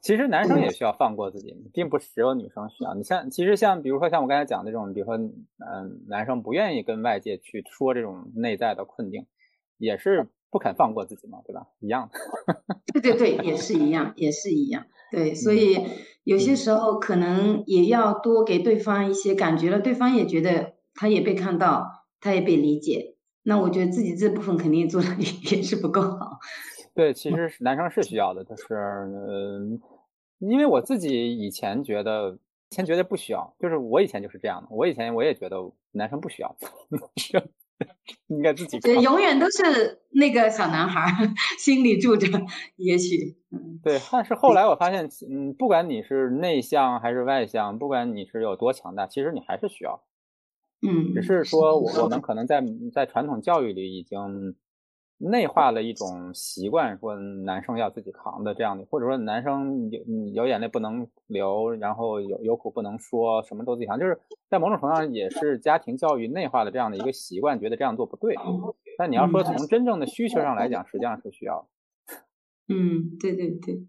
[0.02, 2.94] 其实男生也需要放过自己，并不是只有女生需要。
[2.94, 9.26] 你像，其实像比如说像我刚才讲的这种，比如说，嗯，男生不愿意跟外界去说这种内在的困境，
[9.78, 11.68] 也是不肯放过自己嘛，对吧？
[11.80, 12.10] 一样
[12.46, 12.64] 的。
[12.94, 14.86] 对对对，也是一样，也是一样。
[15.12, 15.80] 对，所以
[16.24, 23.16] 有些时候可能也要多给对方一些感觉了，对方也觉得他也被看到，他也被理解。
[23.44, 25.08] 那我觉得自己这部分肯定做的
[25.52, 26.40] 也是不够好。
[26.96, 29.82] 对，其实是男生是需要的，就是，嗯，
[30.40, 32.40] 因为我自己以前觉得，
[32.72, 35.58] 以前觉得不需要，就是我以前就是这样的，我以前我也觉得
[35.92, 36.56] 男生不需要，
[38.28, 38.80] 应该自己。
[38.80, 41.12] 对永远都是那个小男孩
[41.60, 42.28] 心里住着，
[42.78, 43.36] 也许，
[43.84, 50.02] 对，但是后来我发现，嗯，不管你是内向还是外向，不管你是有多强大，其实你还是需要，
[50.82, 54.56] 嗯，只是说我们可能在在传统教育里已经。
[55.18, 60.02] 内化了一种习惯，说男生要自己扛的这样的，或者说男生有
[60.34, 68.36] 有眼泪不能流，然后有有苦不能说，什么都自己扛，就是在某种程度上也是家庭教育内化的这样的一个习惯，觉得这样做不对。
[68.98, 71.68] 但你要说从真正的需求上来讲，实际上是需要。
[72.68, 73.86] 嗯，对对对。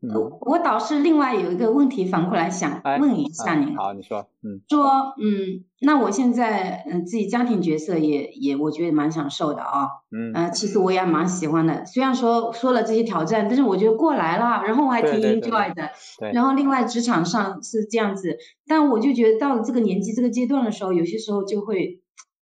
[0.00, 3.76] 我我倒是另外有一个问题反过来想问一下您。
[3.76, 4.86] 好，你说，嗯，说，
[5.20, 11.84] 嗯，那我现在嗯自己家庭角色也也我觉得蛮享受的啊，嗯，呃，其实我也蛮喜欢的。
[11.84, 15.90] 虽然说说了这些挑战，但是我觉得过来了，然后我还挺 enjoy 的。
[16.20, 16.30] 对。
[16.30, 22.00] 然后另外职场上是这样子，但我就觉得到了这个年纪这个阶段的时候，有些时候就会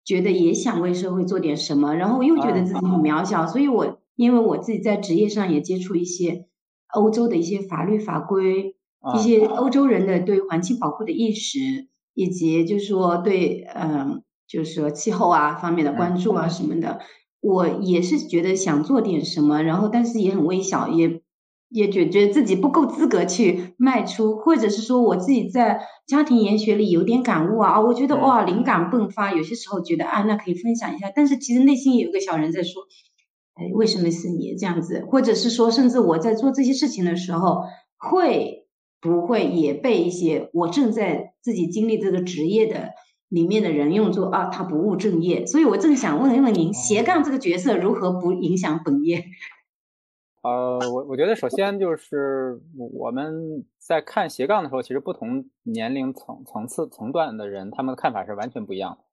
[0.05, 6.45] 觉得也想为社会做点什么，然后又觉得自己很渺小，所以我因为我自己在职业上也接触一些。
[6.93, 8.75] 欧洲的一些法律法规，
[9.15, 16.99] 一些欧洲人的对环境保护的意识，以及就是说对嗯，就是说气候啊方面的关注啊什么的，
[17.41, 21.21] 我也是觉得想做点什么，然后但是也很微小，也
[21.69, 32.83] 也觉觉得自己不够资格去迈出，或者是说我自己在家庭研学里有点感悟啊，我觉得哇灵感迸发，有些时候觉得啊那可以分享一下，但是其实内心有个小人在说。
[33.73, 35.05] 为什么是你这样子？
[35.07, 37.63] 或者是说，甚至我在做这些事情的时候，
[37.97, 38.67] 会
[38.99, 42.89] 不会也被一些我正在自己经历这个职业的
[43.29, 45.45] 里面的人用作啊，他不务正业？
[45.45, 49.25] 所以我正想问一问您，斜杠这个角色如何不影响本业？
[50.43, 52.59] 呃，我我觉得首先就是
[52.97, 59.10] 我们在看斜杠的时候，其实不同年龄层层次层段的人，他们的看法是完全不一样的。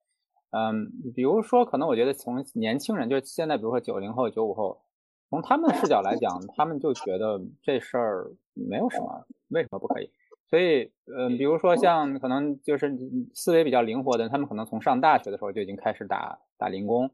[0.50, 4.80] 嗯，比如说，可能我觉得从年轻人，就是现在，比如说九零后、九五后，
[5.28, 10.11] 从他们的视角来讲，他们就觉得这事儿没有什么，为什么不可以？
[10.48, 12.96] 所以，嗯，比如说像可能就是
[13.34, 17.11] 思维比较灵活的，他们可能从上大学的时候就已经开始打打零工，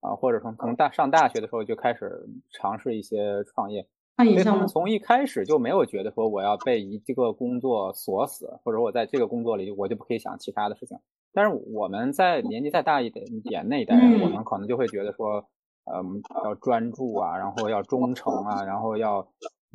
[0.00, 10.98] 啊，或者从从大上大学的时候就开始尝试一些创业，所以他们从一开始就没有觉得说我要被一个工作锁死，或者我在这个工作里我就不可以想其他的事情。
[11.34, 15.44] 但是我们在年纪再大一点一点那一代人，我们可能就会觉得说，
[15.92, 19.26] 嗯，要专注啊，然后要忠诚啊，然后要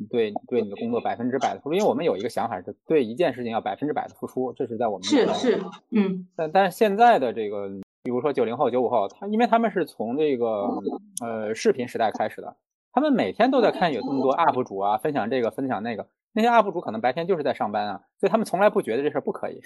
[0.08, 7.68] 对对你的工作百分之百的付出，因为我们有一个想法是对一件事情要百分之百的付出，这是在我们是是嗯，但但是现在的这个，
[8.02, 10.80] 比如说九零后、九五后，他因为他们是从这个
[11.22, 12.56] 呃视频时代开始的，
[12.92, 19.60] 他们每天都在看有这么多 UP 主啊，分享这个分享那个，那些 UP 主可能白天就是在上班啊，所以他们从来不觉得这事不可以。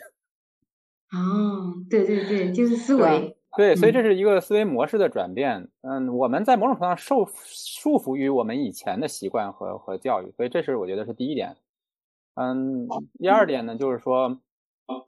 [1.15, 3.37] 哦，对对对，就是思维。
[3.57, 5.69] 对，所以这是一个思维模式的转变。
[5.83, 11.57] 嗯，我们在某种程度上受束缚于我们以前的习惯和和教育，所以这是我觉得是第一点。
[12.35, 12.89] 嗯，
[13.21, 14.41] 第二点呢，就是说，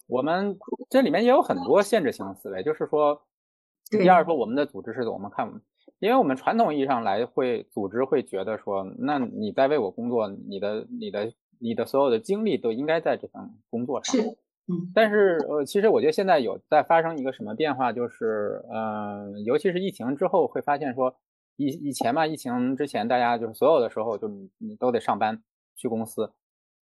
[0.06, 0.56] 我们
[0.88, 3.20] 这里面也有很多限制性思维，就是说，
[3.90, 5.60] 第二说我们的组织是我们看，
[5.98, 14.24] 因为我们传统意义上来会组织会觉得说，那你在为我工作，你的你的你的所有的精力都应该在这份工作上。
[14.92, 21.16] 但是呃，其实我觉得现在有在发生一个什么变化，就是呃，尤其是疫情之后，会发现说
[21.56, 25.40] 以以前嘛，疫情之前大家就是所有的时候就你都得上班
[25.76, 26.32] 去公司。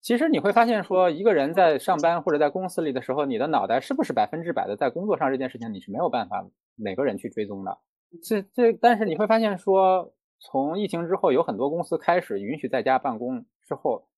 [0.01, 7.79] 其实你会发现说，一个人在上班或者在公司里的时候，你的脑袋是不是百分之百的在工作上这件事情，你是没有办法每个人去追踪的。
[8.25, 14.09] 这这，但是你会发现说，从疫情之后，有很多公司开始允许在家办公之后。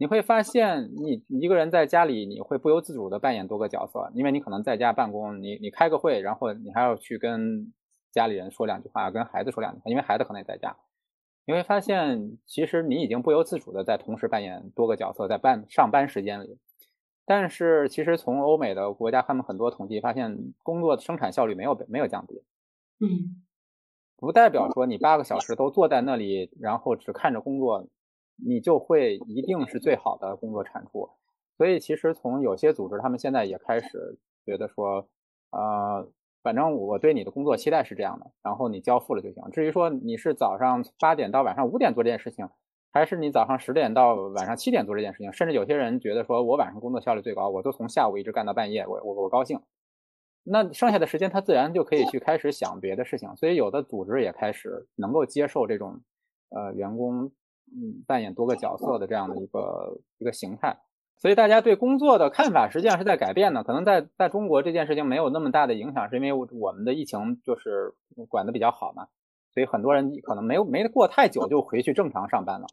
[0.00, 7.70] 你会发现，你一个人在家里，你会不由自主的扮演多个角色，因为你可能在家办公，你你开个会，然后你还要去跟
[8.10, 10.74] 家里人说两句话，跟孩子说两句话，因为孩子可能也在家。
[11.44, 16.58] 你会发现，其实你已经不由自主的在同时扮演多个角色，在办上班时间里。
[17.26, 22.42] 但是，其实从欧美的国家，他们很多统计发现，工作生产效率没有没有降低。
[23.00, 23.44] 嗯，
[24.16, 27.86] 不代表说你八个小时都坐在那里，然后只看着工作。
[28.44, 31.10] 你就会一定是最好的工作产出，
[31.56, 35.08] 所以其实从有些组织，他们现在也开始觉得说，
[35.50, 36.08] 呃，
[36.42, 39.42] 反正我对你的工作期待是这样的，然后你交付了就行。
[39.52, 42.48] 至于说你是早上八点到晚上五点做这件事情，
[42.92, 49.60] 还是你早上十点到晚上七点做这件事情，甚至有些人觉得说我晚上工作效率最高，我都从下午一直干到半夜，我我我高兴。
[50.42, 56.00] 那剩下的时间他自然就可以去开始想别的事情，所以有的组织也开始能够接受这种，
[56.48, 57.30] 呃，员工。
[57.72, 60.78] 嗯，扮演多个角色的这样的一个一个形态，
[61.16, 63.62] 所以大家对工作的看法实际上是在改变的。
[63.62, 67.94] 可能在在中国这件事情没有那么大的影响，是因为我们的疫情就是
[68.28, 69.06] 管的比较好嘛，
[69.54, 72.66] 所以很多人可能没有没过太久就回去正常上班了。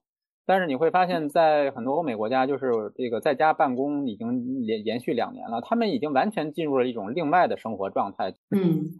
[0.45, 8.33] 但是你会发现在很多欧美国家，就是这个在家办公已经连延续两年了，他们已经完全进入了一种另外的生活状态。
[8.49, 8.95] 嗯，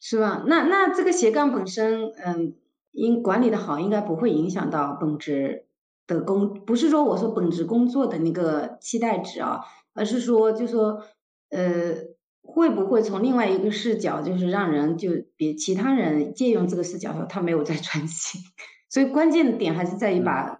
[0.00, 0.44] 是吧？
[0.46, 2.54] 那那这个斜杠本身，嗯。
[2.94, 5.66] 应管理的好，应该不会影响到本职
[6.06, 9.60] 的工，不是说我说本职工作的那个期待值啊，
[9.94, 11.02] 而是说就说
[11.50, 11.94] 呃
[12.42, 18.40] 会不会从另外一个视角，就是让人就别其他人借用这个视角说他没有在专心，
[18.88, 20.56] 所以关键的点还是在于把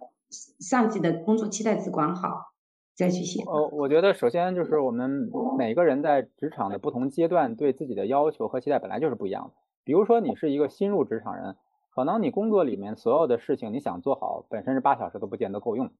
[0.59, 2.51] 上级的工作期待值管好
[2.97, 3.41] 再去写。
[3.43, 9.53] 哦，我觉得首先就是我们每个人在职场的不同阶段对自己的要求和期待本来就是不一样的，
[9.85, 11.55] 比如说你是一个新入职场人。
[11.95, 15.91] 可能你工作里面所有的事情，你想做好，本身是八小时都不见得够用，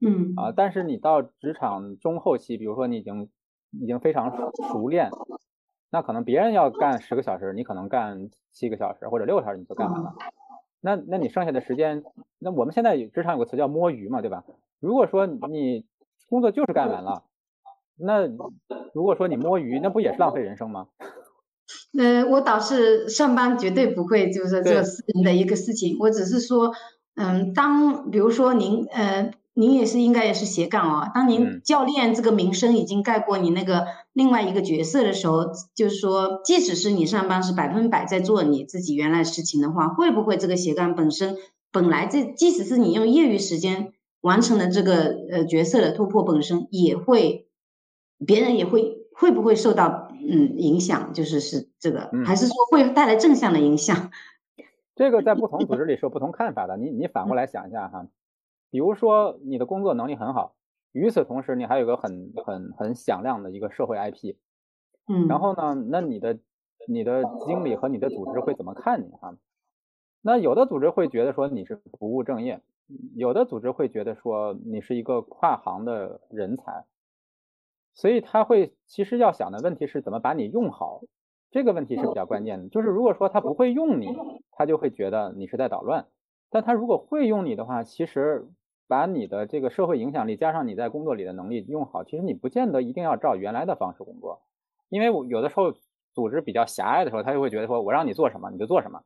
[0.00, 3.28] 嗯啊，但是你到职场中后期，比如说你已经
[3.70, 4.34] 已经非常
[4.72, 5.10] 熟练，
[5.90, 10.14] 那可能别人要干十个小时，你可能干七个小时或者六个小时你就干完了，
[10.80, 12.02] 那那你剩下的时间，
[12.38, 14.44] 那我们现在职场有个词叫摸鱼嘛，对吧？
[14.80, 15.84] 如果说你
[16.30, 17.22] 工作就是干完了，
[17.98, 18.26] 那
[18.94, 20.88] 如果说你摸鱼，那不也是浪费人生吗？
[21.96, 25.96] 呃，我倒是上班绝对不会，就是这私人的一个事情。
[26.00, 26.72] 我只是说，
[27.14, 31.08] 嗯，当比如说您，呃，您也是应该也是斜杠哦。
[31.14, 41.36] 当您教练这个名声已经盖过你那个另外一个角色的时候，就是说，即使是你上班是百分百在做你自己原来事情的话，会不会这个斜杠本身
[41.70, 47.46] 本来这，即使是你用业余时间完成的这个呃角色的突破，本身也会，
[48.26, 50.03] 别人也会会不会受到？
[50.28, 54.10] 嗯，影响就是是这个，还是说会带来正向的影响？
[54.96, 56.76] 这个在不同组织里是有不同看法的。
[56.76, 58.06] 你你反过来想一下哈，
[58.70, 60.54] 比如说你的工作能力很好，
[60.92, 64.36] 与此同时你还有个很很很响亮的一个社会 IP，
[65.08, 66.38] 嗯，然后呢，那你的
[66.86, 69.36] 你的经理和你的组织会怎么看你哈？
[70.22, 72.62] 那有的组织会觉得说你是不务正业，
[73.16, 76.84] 有的组织会觉得说你是一个跨行的人才。
[77.94, 81.00] 所以他会其实要想的问题是怎么把你用好，
[81.52, 82.68] 这个问题是比较关键的。
[82.68, 84.08] 就是如果说他不会用你，
[84.50, 86.06] 他就会觉得你是在捣乱；
[86.50, 88.48] 但他如果会用你的话，其实
[88.88, 94.42] 把你的这个社会影响力加上你在工作里的能力用好，其实你不见得一定要照原来的方式工作，
[94.88, 95.72] 因为有的时候
[96.12, 99.02] 组织比较狭隘的时候，他就会觉得说我让你做什么你就做什么。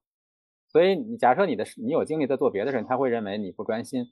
[0.69, 4.07] 所以你假设你的你有精力在做别的事，他会认为你不专心。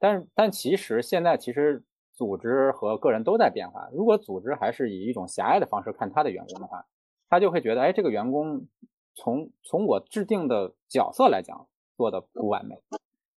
[0.00, 1.84] 但但其实现在其实。
[2.16, 3.88] 组织和个人都在变化。
[3.92, 6.86] 如果组织还是以一种狭隘的方式看他的员工的话，
[7.28, 8.66] 他就会觉得，哎，这个员工
[9.14, 12.80] 从从我制定的角色来讲做的不完美。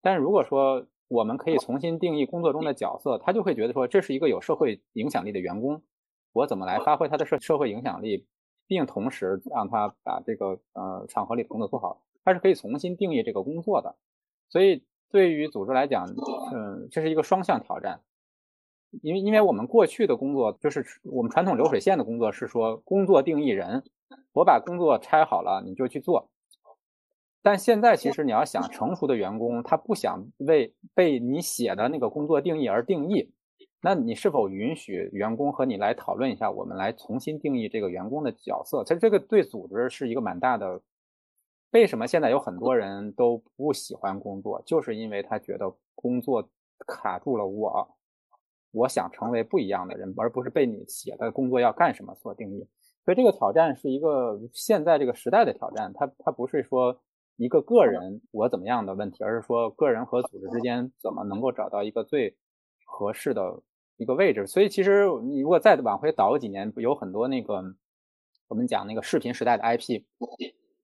[0.01, 5.83] 但是如果说我们可以重新定义工作中的角色，他就会觉得说，这是一个有社会影响力的员工，
[6.33, 8.27] 我怎么来发挥他的社社会影响力，
[8.67, 13.97] 并同时让他把这个呃场合里工作做好，他是可以重新定义这个工作的。
[14.51, 16.07] 所以对于组织来讲，
[16.55, 18.01] 嗯，这是一个双向挑战。
[19.03, 23.85] 因为，因为我们过去的工作就是我们传统流水线的工作，是说工作定义人，
[24.33, 26.31] 我把工作拆好了，你就去做。
[27.43, 33.31] 但现在其实你要想成熟的员工，他不想为被你写的那个工作定义而定义，
[33.81, 38.83] 那你是否允许员工和你来讨论一下，我们来重新定义这个员工的角色？
[38.85, 40.83] 其实这个对组织是一个蛮大的。
[41.71, 44.63] 为什么现在有很多人都不喜欢工作？
[44.65, 46.49] 就是因为他觉得工作
[46.87, 47.97] 卡住了我，
[48.73, 52.67] 我想成为不一样的人，而不是被你写的工作要干什么所定义。
[53.05, 57.01] 所以这个挑战是一个现在这个时代的挑战，它它不是说
[57.37, 62.37] 一个个人我怎么样的问题，而是说个人和组织之间怎么能够找到一个最
[62.85, 63.63] 合适的
[63.97, 64.47] 一个位置。
[64.47, 67.63] 所以其实你如果再往回倒几年，有很多那个
[68.49, 70.03] 我们讲那个视频时代的 IP，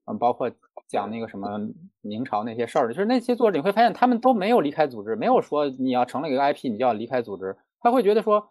[0.07, 0.51] 嗯，包括
[0.89, 1.61] 讲那个什么
[2.01, 8.49] 明朝那些事儿，就是那些作者你会发现他们都没有离开组织，没有说你要成了一个 IP 你就要离开组织，他会觉得说。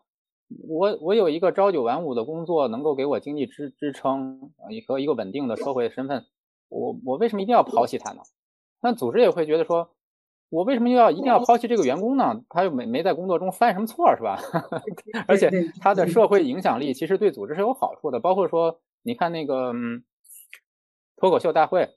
[0.69, 4.51] 我我有一个朝九晚五的工作，能够给我经济支支撑，
[4.85, 6.25] 和一个稳定的社会身份，
[6.69, 8.21] 我我为什么一定要抛弃他呢？
[8.79, 9.95] 那组织也会觉得说，
[10.49, 12.43] 我为什么又要一定要抛弃这个员工呢？
[12.49, 14.37] 他又没没在工作中犯什么错，是吧？
[15.27, 15.49] 而且
[15.81, 19.73] 他的社会影响力其实对组织是有好处的，包括说，你看那个
[21.15, 21.89] 脱口秀大会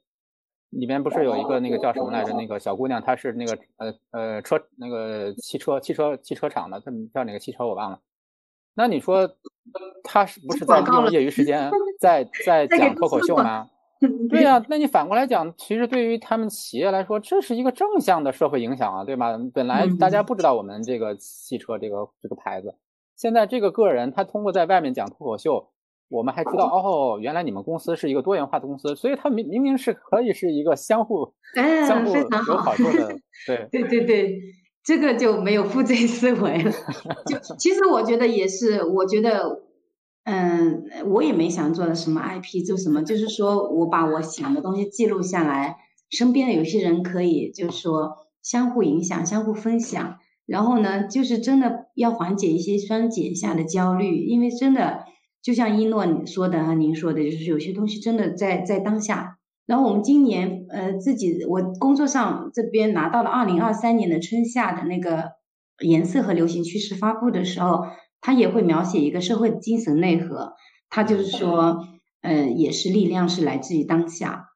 [0.78, 2.32] 里面不是有一个那个叫什么来着？
[2.34, 8.00] 那个小姑娘，她是那个呃呃车那个汽车汽车汽车厂的，她叫哪个汽车我忘了。
[8.74, 9.28] 那你说，
[10.04, 13.68] 她是不是在利用业余时间 在在讲脱口秀吗？
[14.28, 19.38] 对呀，那你反过来讲，其实对于他们企业来说，这是一个正向的社会影响啊，对吧？
[19.54, 22.74] 本来大家不知道我们这个汽车这个这个牌子，
[23.16, 25.70] 现在这个个人他通过在外面讲脱口秀，
[26.08, 31.34] 我们还知道哦，原来你们公司是一个多元化的公司，所以它明明明是可以是一个相互
[31.86, 34.40] 相互有好处的， 对对对对。
[34.84, 36.70] 这个就没有负罪思维了。
[37.26, 39.62] 就其实我觉得也是，我觉得，
[40.22, 45.78] 嗯，我也没想做的什么 IP 做什么，就是说我把我想的东西记录下来，
[46.08, 50.18] 身边的有些人可以就是说相互影响、相互分享。
[50.46, 55.00] 然后呢，就是真的要缓解一些双减下的焦虑，因为真的
[55.46, 59.38] 就像一诺你说的哈，您说的，就是有些东西真的在在当下。
[59.64, 65.34] 然后我们今年，呃，自己我工作上这边拿到了二零二三年的春夏的那个
[65.84, 67.84] 颜色和流行趋势发布的时候，
[68.20, 70.54] 它也会描写一个社会的精神内核。
[70.90, 71.86] 它就是说，
[72.22, 74.46] 呃，也是力量是来自于当下，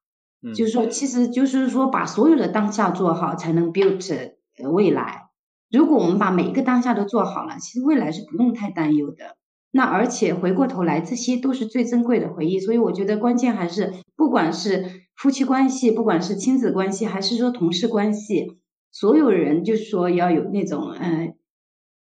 [0.57, 4.33] 就是说，其实就是说把所有的当下做好，才能 build
[4.73, 5.29] 未来。
[5.71, 9.37] 如果我们把每一个当下都做好了，其实未来是不用太担忧的。
[9.73, 18.59] 那而且回过头来，这些都是最珍贵的回忆，所以我觉得关键还是，不管是夫妻关系，不管是亲子关系，还是说同事关系，
[18.91, 21.35] 所有人就是说要有那种呃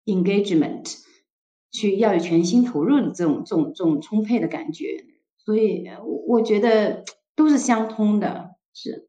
[0.07, 1.01] engagement，
[1.71, 5.05] 去要有全心投入的这种这种这种充沛的感觉，
[5.37, 5.87] 所以
[6.29, 7.05] 我觉得
[7.37, 9.09] 都是相通的，是。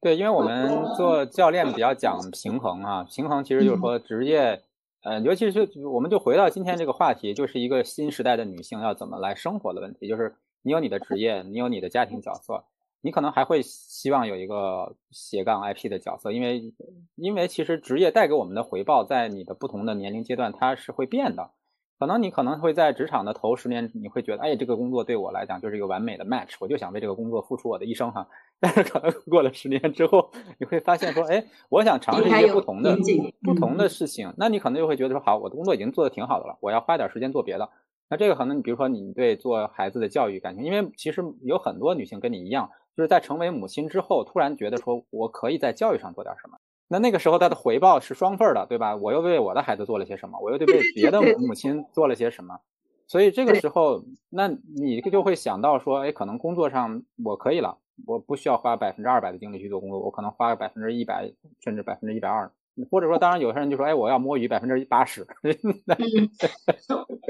[0.00, 4.62] 对，因为我们做教练比较讲平衡啊，平衡其实就是说职业。
[5.04, 10.08] 嗯，尤其是我们就回到今天这个话题，就是一个新时代的女性要怎么来生活的问题。
[10.08, 12.64] 就是你有你的职业，你有你的家庭角色，
[13.02, 16.72] 你可能还会希望有一个斜杠 IP 的角色，因为
[17.16, 21.50] 因为其实职业带给我们的回报，在你的不同的年龄阶段它是会变的。
[21.98, 28.26] 可能你可能会在职场的头十年，你会觉得，哎，这个工作对我来讲就是一个完美的 match，我就想为这个工作付出我的一生哈。
[28.60, 32.96] 但是可能过了十年之后，你会发现说，哎，我想尝试一些不同的
[33.42, 37.68] 不同的事情，那你可能就会觉得说，好，我的工作已经做的挺好的了，我要花点时间做别的。
[38.08, 46.58] 那这个可能你比如说你对做孩子的教育感情，因为其实有很多女性跟你一样，就是在成为母亲之后，突然觉得说我可以在教育上做点什么。
[46.86, 48.94] 那那个时候，他的回报是双份的，对吧？
[48.94, 50.38] 我又为我的孩子做了些什么？
[50.38, 52.60] 我又对为别的母亲做了些什么？
[53.06, 61.32] 所以这个时候，那你就会想到说，哎，可能工作上我可以了，我不需要花百分之二百的精力去做工作，我可能花百分之一百，
[61.62, 62.50] 甚至百分之一百二，
[62.90, 65.26] 或者说，当然有些人就说，哎，我要摸鱼百分之八十。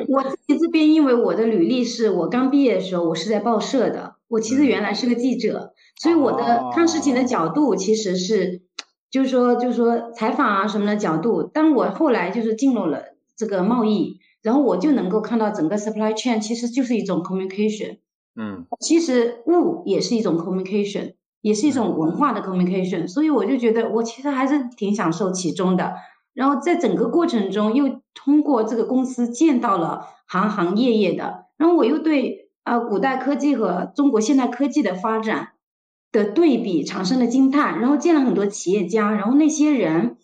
[0.09, 8.63] 我自己这边，因为我的履历是我刚毕业的时候，我是在报社的，我其实原来是个记者，所以我的看事情的角度其实是。
[9.11, 11.45] 就是说，就是说采访啊什么的角度。
[11.45, 17.99] 当我后来就是进入了这个贸易，然后我就能够看到整个 supply chain 其实就是一种 communication。
[18.37, 23.07] 嗯，其实物也是一种 communication，也是一种文化的 communication。
[23.09, 25.95] 所以我就觉得我其实还是挺享受其中的。
[26.33, 35.51] 然后在整个过程中，又通过这个公司见到了行行业业的，然后我又对啊古代科技和中国现代科技的发展。
[36.13, 40.17] 的对比产生了惊叹，然后见了很多企业家，然后那些人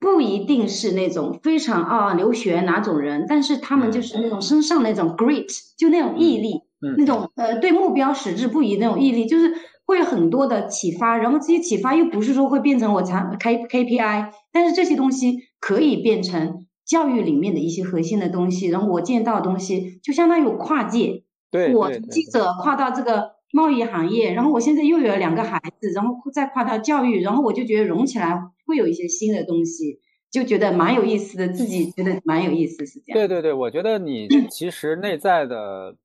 [0.00, 5.46] 不一定是那种非常啊留学哪种人，但是他们就是那种身上那种 great，
[5.78, 6.62] 就那种毅力，
[6.96, 9.52] 那种呃对目标矢志不移那种毅力，就是
[9.84, 11.16] 会有很多的启发。
[11.16, 29.98] 然后这些启发又不是说会变成我长 K K P I，但是这些东西可以变成教育里面的一些核心的东西，然后我见到的东西就相当于跨界，对，我记者跨到这个贸易行业，然后我现在又有两个孩子，然后再跨到教育，然后我就觉得融起来会有一些新的东西，
[30.30, 33.18] 就觉得蛮有意思的，自己觉得蛮有意思，是这样。
[33.18, 35.96] 对对对，我觉得你其实内在的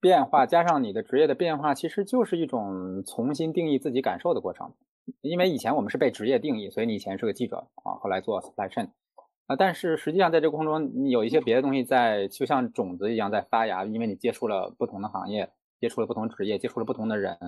[0.00, 4.72] 变化加上你的职业的变化，其实就是一种重新定义自己感受的过程。
[5.20, 8.88] 因为以前我们是被职业定义，所以你以前是个记者啊，后来做 supply chain。
[9.46, 15.48] 啊，但是实际上在这个过程中，你有一些别的东西在，就像种子一样在发芽，因为你接触了不同的行业，
[15.80, 17.38] 接触了不同职业，接触了不同的人，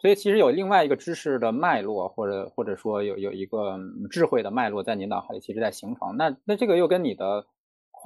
[0.00, 3.78] 所以其实有另外一个知识的脉络，或者或者说有有一个
[4.10, 6.16] 智慧的脉络在你脑海里，其实在形成。
[6.16, 7.46] 那那这个又跟你的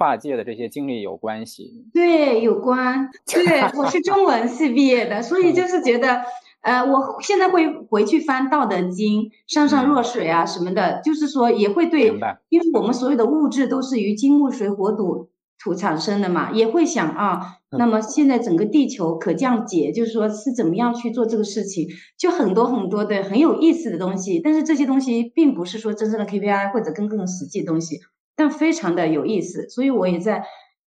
[0.01, 1.85] 跨界的这些经历有关系？
[1.93, 3.11] 对，有关。
[3.31, 6.23] 对，我是中文系毕业的，所以就是觉得。
[6.61, 12.13] 呃，我现在会回去翻《道德经》，上善若水啊什么的，就是说也会对，
[12.49, 21.87] 因为我们所有的物质都是于金木水火土土产生的嘛，也会想啊，那么现在整个地球可降解，就是说是怎么样去做这个事情，
[22.17, 28.01] 就很多很多的很有意思的东西，但是这些东西并不是说真正的 KPI 或者更更实际的东西，
[28.41, 30.43] 但非常的有意思，所以我也在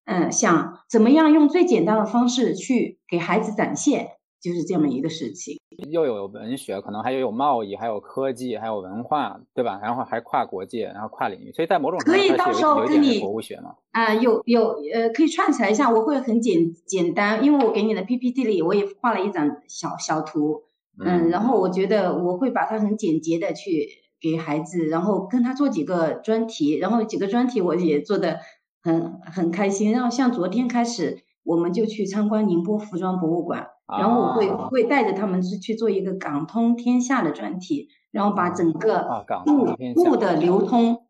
[0.05, 4.13] 嗯想怎么样用最简单的方式去给孩子展现。
[4.43, 9.79] 就是这么一个事情，又有文学，可能还有有贸易，还有科技，还有文化，对吧？
[9.83, 20.63] 然后还跨国界，然后跨领域，所以在某种可以到时候跟你博物学嘛啊，有有呃，可以串起来一下，我会很简简单，因为我给你的 PPT 里我也画了一张小小图，
[21.05, 23.89] 嗯，然后我觉得我会把它很简洁的去
[24.21, 28.41] 给孩子，然后跟他做几个专题，然后几个专题我也做的
[28.83, 33.69] 很很开心，然后像昨天开始，我们就去参观宁波服装博物馆。
[33.99, 39.05] 然后我会会带着他们去去做一个港通天下的专题，然后把整个
[39.49, 41.07] 物物的流通，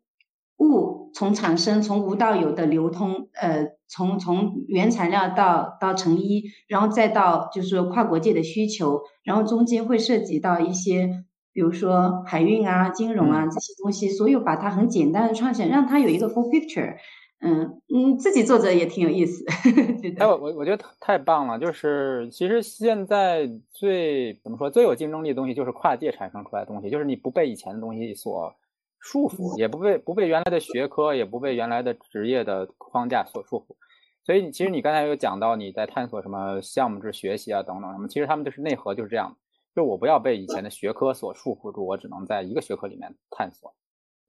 [0.57, 11.23] 物从产生从无到有的流通，呃，从从原材料到到成衣，然后再到就是跨国界的需求，然后中间会涉及到一些，
[11.53, 16.97] 比如说海运啊、金融啊这些东西，所有把它很简单的创建，让它有一个 full picture。
[17.43, 19.43] 嗯嗯，自己做着也挺有意思。
[20.19, 28.53] 哎，我我我觉得太棒了，就是其实现在最怎么说最有竞争力的东西，就是跨界产生出来的东西，就是你不被以前的东西所
[28.99, 33.75] 束缚，也不被不被原来的学科，也不被原来的职业的框架所束缚。
[34.23, 39.35] 所以其实你刚才有讲到你在探索什么项目制学习啊等等什么，其实他们就是内核就是这样，
[39.75, 43.73] 就我不要被以前的学科所束缚住，我只能在一个学科里面探索。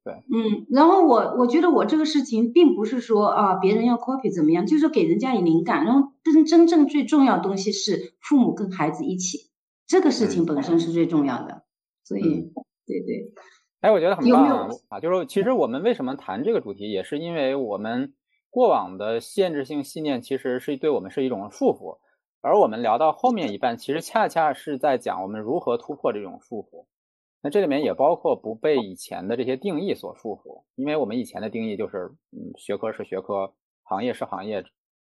[0.05, 9.51] 对，嗯，然后我我觉得我这个事情并不是说啊别人要 copy 怎么样，就是给人家以灵感，然后真真正最重要的东西是父母跟孩子一起，
[9.87, 11.63] 这个事情本身是最重要的，
[12.03, 12.53] 所以
[12.85, 13.33] 对对。
[13.81, 18.13] 哎，我觉得很棒啊，就是其实我们为什么谈这个主题，也是因为我们
[18.51, 21.99] 过往的限制性信念其实是对我们是一种束缚，
[22.43, 26.87] 而我们聊到后面一半，其实恰恰是在讲我们如何突破这种束缚。
[27.41, 34.65] 那这里面也包括不被以前的这些定义所束缚，因为我们以前的定义就是，嗯，学科是学科，行业是行业，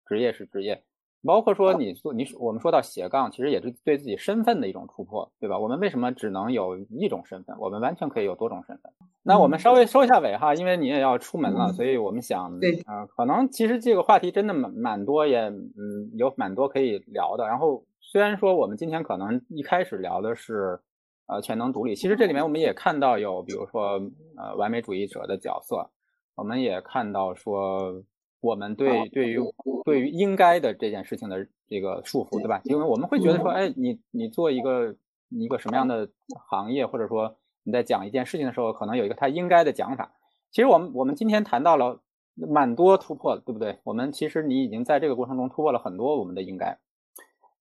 [0.06, 0.84] 职业是职业，
[1.26, 5.58] 包括说你做你我们说到斜杠，其实也是对自己身份的一种突破，对吧？
[5.58, 7.56] 我们为什么只能有一种身份？
[7.60, 8.92] 我们完全可以有多种身份。
[9.24, 17.48] 那我们稍微收一下尾哈，因为你也要出门了，所以我们想，对啊，可能其实这个话题真的蛮蛮多，也嗯有蛮多可以聊的。
[17.48, 20.80] 然后虽然说我们今天可能一开始聊的是。
[21.26, 21.96] 呃，全能独立。
[21.96, 23.92] 其实这里面我们也看到有，比如说，
[24.36, 25.90] 呃，完美主义者的角色。
[26.36, 28.04] 我们也看到说，
[28.44, 29.40] 我们对对于
[29.86, 32.62] 对于应该的这件事情的这个束缚，对吧？
[32.66, 34.96] 因为我们会觉得说，哎，你你做一个
[35.30, 36.10] 一个什么样的
[36.50, 40.12] 行业，或者说你在讲一件事情的时候，可能有一个他应该的讲法。
[40.52, 42.02] 其实我们我们今天谈到了
[42.36, 43.80] 蛮多突破，对不对？
[43.86, 46.78] 我们其实你已经在这个过程中突破了很多我们的应该。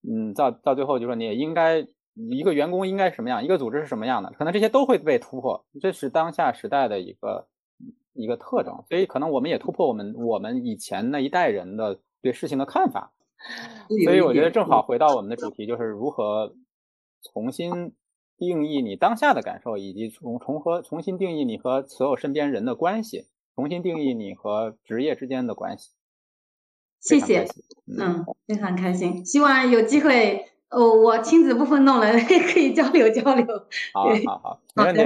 [0.02, 1.86] 嗯，到到最后就说你也应该。
[2.14, 3.42] 一个员工应该什么样？
[3.42, 4.30] 一个组织是什么样的？
[4.32, 7.48] 可能这些都会被突破，这是当下时代的一个
[8.14, 8.84] 一个特征。
[8.88, 13.12] 所以可能我们也突破我们我们以前那一代人的对事情的看法。
[14.04, 16.54] 所以我觉得正好回到我们的主题，就是如何
[17.22, 17.92] 重新
[18.36, 25.90] 定义你当下的感受，以及重重和重新定义你和所有身边人的关系，重新定义你和职业之间的关系。
[27.00, 27.48] 谢谢，
[27.98, 30.46] 嗯，非常开心，希望有机会。
[30.70, 32.12] 哦，我亲子部分弄了，
[32.54, 33.44] 可以交流交流。
[33.92, 35.02] 好，好，好，没问题。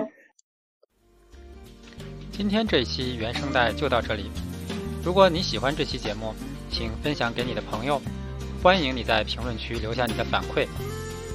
[2.37, 4.31] 今天这一期原声带就到这里。
[5.03, 6.35] 如果你喜欢这期节目，
[6.71, 7.99] 请分享给你的朋友。
[8.63, 10.67] 欢迎你在评论区留下你的反馈。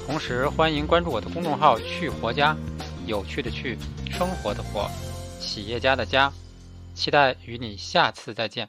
[0.06, 2.56] 同时，欢迎关注我的公众号“去活家”，
[3.04, 3.76] 有趣的去，
[4.12, 4.88] 生活的活，
[5.40, 6.32] 企业家的家。
[6.94, 8.68] 期待与你下次再见。